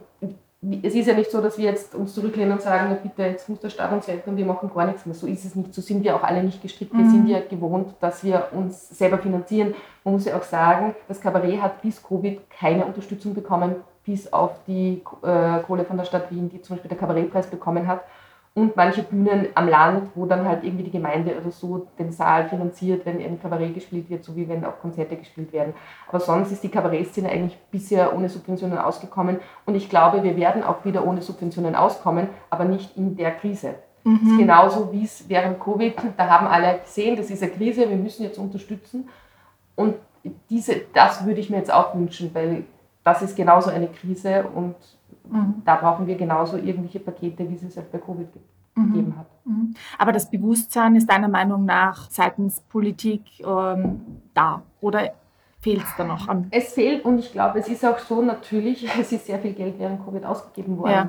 es 0.61 0.93
ist 0.93 1.07
ja 1.07 1.13
nicht 1.13 1.31
so, 1.31 1.41
dass 1.41 1.57
wir 1.57 1.65
jetzt 1.65 1.95
uns 1.95 2.13
zurücklehnen 2.13 2.51
und 2.51 2.61
sagen, 2.61 2.97
bitte, 3.01 3.23
jetzt 3.23 3.47
muss 3.47 3.61
der 3.61 3.69
Staat 3.69 3.93
uns 3.93 4.07
helfen 4.07 4.31
und 4.31 4.37
wir 4.37 4.45
machen 4.45 4.69
gar 4.73 4.85
nichts 4.85 5.05
mehr. 5.05 5.15
So 5.15 5.25
ist 5.25 5.45
es 5.45 5.55
nicht. 5.55 5.73
So 5.73 5.81
sind 5.81 6.03
wir 6.03 6.15
auch 6.15 6.23
alle 6.23 6.43
nicht 6.43 6.61
gestrickt. 6.61 6.91
Wir 6.91 7.05
mhm. 7.05 7.11
sind 7.11 7.27
ja 7.27 7.39
gewohnt, 7.39 7.93
dass 8.01 8.25
wir 8.25 8.49
uns 8.51 8.89
selber 8.89 9.19
finanzieren. 9.19 9.73
Man 10.03 10.15
muss 10.15 10.25
ja 10.25 10.37
auch 10.37 10.43
sagen, 10.43 10.95
das 11.07 11.21
Kabarett 11.21 11.61
hat 11.61 11.81
bis 11.81 12.03
Covid 12.03 12.49
keine 12.49 12.85
Unterstützung 12.85 13.33
bekommen, 13.33 13.75
bis 14.03 14.33
auf 14.33 14.51
die 14.67 15.01
äh, 15.23 15.59
Kohle 15.65 15.85
von 15.85 15.95
der 15.95 16.03
Stadt 16.03 16.29
Wien, 16.29 16.49
die 16.49 16.61
zum 16.61 16.75
Beispiel 16.75 16.89
der 16.89 16.97
Kabarettpreis 16.97 17.47
bekommen 17.47 17.87
hat 17.87 18.01
und 18.59 18.75
manche 18.75 19.03
Bühnen 19.03 19.47
am 19.55 19.69
Land, 19.69 20.09
wo 20.15 20.25
dann 20.25 20.45
halt 20.45 20.63
irgendwie 20.63 20.83
die 20.83 20.91
Gemeinde 20.91 21.39
oder 21.39 21.49
so 21.49 21.87
den 21.97 22.11
Saal 22.11 22.49
finanziert, 22.49 23.05
wenn 23.05 23.17
ein 23.23 23.41
Kabarett 23.41 23.73
gespielt 23.73 24.09
wird, 24.09 24.23
so 24.23 24.35
wie 24.35 24.49
wenn 24.49 24.65
auch 24.65 24.79
Konzerte 24.81 25.15
gespielt 25.15 25.53
werden. 25.53 25.73
Aber 26.09 26.19
sonst 26.19 26.51
ist 26.51 26.61
die 26.63 26.69
Kabarettszene 26.69 27.29
eigentlich 27.29 27.57
bisher 27.71 28.13
ohne 28.13 28.27
Subventionen 28.27 28.77
ausgekommen 28.77 29.39
und 29.65 29.75
ich 29.75 29.89
glaube, 29.89 30.23
wir 30.23 30.35
werden 30.35 30.63
auch 30.63 30.83
wieder 30.83 31.07
ohne 31.07 31.21
Subventionen 31.21 31.75
auskommen, 31.75 32.27
aber 32.49 32.65
nicht 32.65 32.97
in 32.97 33.15
der 33.15 33.31
Krise. 33.31 33.75
Mhm. 34.03 34.19
Das 34.21 34.31
ist 34.31 34.37
genauso 34.37 34.91
wie 34.91 35.05
es 35.05 35.29
während 35.29 35.59
Covid, 35.59 35.93
da 36.17 36.29
haben 36.29 36.47
alle 36.47 36.79
gesehen, 36.79 37.15
das 37.15 37.29
ist 37.29 37.41
eine 37.41 37.51
Krise, 37.51 37.89
wir 37.89 37.97
müssen 37.97 38.23
jetzt 38.23 38.37
unterstützen 38.37 39.07
und 39.75 39.95
diese, 40.49 40.81
das 40.93 41.25
würde 41.25 41.39
ich 41.39 41.49
mir 41.49 41.57
jetzt 41.57 41.73
auch 41.73 41.95
wünschen, 41.95 42.31
weil 42.33 42.65
das 43.05 43.21
ist 43.21 43.37
genauso 43.37 43.69
eine 43.69 43.87
Krise 43.87 44.45
und 44.53 44.75
mhm. 45.31 45.61
da 45.65 45.75
brauchen 45.75 46.07
wir 46.07 46.15
genauso 46.15 46.57
irgendwelche 46.57 46.99
Pakete, 46.99 47.49
wie 47.49 47.55
es 47.55 47.63
es 47.63 47.77
auch 47.77 47.83
bei 47.83 47.97
Covid 47.97 48.27
mhm. 48.75 48.87
gegeben 48.87 49.15
hat. 49.17 49.27
Mhm. 49.45 49.73
Aber 49.97 50.11
das 50.11 50.29
Bewusstsein 50.29 50.95
ist 50.95 51.09
deiner 51.09 51.27
Meinung 51.27 51.65
nach 51.65 52.09
seitens 52.09 52.61
Politik 52.61 53.23
ähm, 53.45 54.21
da 54.33 54.63
oder 54.81 55.11
fehlt 55.59 55.83
es 55.83 55.95
da 55.97 56.03
noch 56.03 56.27
an? 56.27 56.47
Es 56.51 56.73
fehlt 56.73 57.05
und 57.05 57.19
ich 57.19 57.31
glaube, 57.31 57.59
es 57.59 57.67
ist 57.67 57.85
auch 57.85 57.99
so 57.99 58.21
natürlich, 58.21 58.87
es 58.99 59.11
ist 59.11 59.25
sehr 59.25 59.39
viel 59.39 59.53
Geld 59.53 59.75
während 59.77 60.03
Covid 60.05 60.25
ausgegeben 60.25 60.77
worden. 60.77 60.91
Ja. 60.91 61.07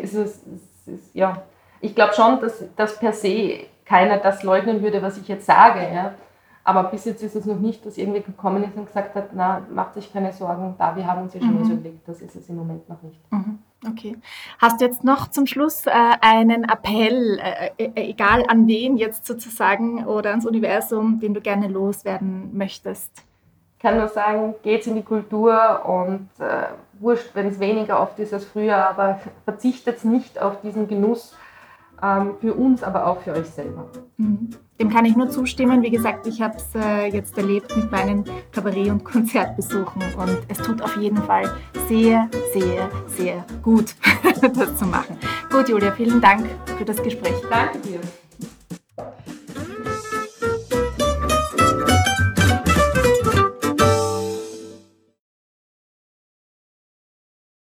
Ist, 0.00 0.14
es 0.14 0.42
ist, 0.86 1.14
ja. 1.14 1.42
Ich 1.80 1.94
glaube 1.94 2.14
schon, 2.14 2.40
dass, 2.40 2.64
dass 2.76 2.98
per 2.98 3.12
se 3.12 3.66
keiner 3.84 4.18
das 4.18 4.42
leugnen 4.42 4.82
würde, 4.82 5.02
was 5.02 5.18
ich 5.18 5.28
jetzt 5.28 5.46
sage. 5.46 5.80
Ja. 5.80 6.14
Aber 6.64 6.84
bis 6.84 7.04
jetzt 7.04 7.22
ist 7.22 7.34
es 7.34 7.44
noch 7.44 7.58
nicht, 7.58 7.84
dass 7.84 7.98
irgendwie 7.98 8.22
gekommen 8.22 8.62
ist 8.62 8.76
und 8.76 8.86
gesagt 8.86 9.14
hat, 9.16 9.30
na, 9.34 9.62
macht 9.72 9.94
sich 9.94 10.12
keine 10.12 10.32
Sorgen, 10.32 10.74
da, 10.78 10.94
wir 10.94 11.06
haben 11.06 11.22
uns 11.22 11.34
ja 11.34 11.40
schon 11.40 11.60
mhm. 11.60 11.70
überlegt. 11.70 12.08
Das 12.08 12.20
ist 12.20 12.36
es 12.36 12.48
im 12.48 12.56
Moment 12.56 12.88
noch 12.88 13.02
nicht. 13.02 13.20
Mhm. 13.32 13.58
Okay. 13.88 14.16
Hast 14.60 14.80
du 14.80 14.84
jetzt 14.84 15.02
noch 15.02 15.28
zum 15.28 15.46
Schluss 15.46 15.86
äh, 15.86 15.90
einen 16.20 16.64
Appell, 16.64 17.40
äh, 17.40 17.84
äh, 17.84 18.10
egal 18.10 18.44
an 18.46 18.68
wen 18.68 18.96
jetzt 18.96 19.26
sozusagen 19.26 20.06
oder 20.06 20.30
ans 20.30 20.46
Universum, 20.46 21.18
den 21.18 21.34
du 21.34 21.40
gerne 21.40 21.66
loswerden 21.66 22.56
möchtest? 22.56 23.10
Ich 23.76 23.82
kann 23.82 23.98
nur 23.98 24.06
sagen, 24.06 24.54
geht 24.62 24.86
in 24.86 24.94
die 24.94 25.02
Kultur 25.02 25.84
und 25.84 26.28
äh, 26.38 26.66
wurscht, 27.00 27.30
wenn 27.34 27.48
es 27.48 27.58
weniger 27.58 28.00
oft 28.00 28.16
ist 28.20 28.32
als 28.32 28.44
früher, 28.44 28.76
aber 28.76 29.18
verzichtet 29.44 30.04
nicht 30.04 30.40
auf 30.40 30.60
diesen 30.60 30.86
Genuss 30.86 31.34
für 32.40 32.54
uns, 32.54 32.82
aber 32.82 33.06
auch 33.06 33.20
für 33.20 33.32
euch 33.32 33.46
selber. 33.46 33.86
Mhm. 34.16 34.50
Dem 34.80 34.90
kann 34.90 35.04
ich 35.04 35.14
nur 35.14 35.30
zustimmen. 35.30 35.82
Wie 35.82 35.90
gesagt, 35.90 36.26
ich 36.26 36.42
habe 36.42 36.56
es 36.56 36.74
äh, 36.74 37.06
jetzt 37.06 37.38
erlebt 37.38 37.76
mit 37.76 37.92
meinen 37.92 38.24
Kabarett- 38.50 38.90
und 38.90 39.04
Konzertbesuchen 39.04 40.02
und 40.18 40.38
es 40.48 40.58
tut 40.58 40.82
auf 40.82 40.96
jeden 40.96 41.18
Fall 41.18 41.48
sehr, 41.88 42.28
sehr, 42.52 42.90
sehr 43.06 43.44
gut, 43.62 43.94
das 44.40 44.76
zu 44.76 44.86
machen. 44.86 45.16
Gut, 45.50 45.68
Julia, 45.68 45.92
vielen 45.92 46.20
Dank 46.20 46.48
für 46.76 46.84
das 46.84 47.00
Gespräch. 47.00 47.36
Danke 47.48 47.78
dir. 47.78 48.00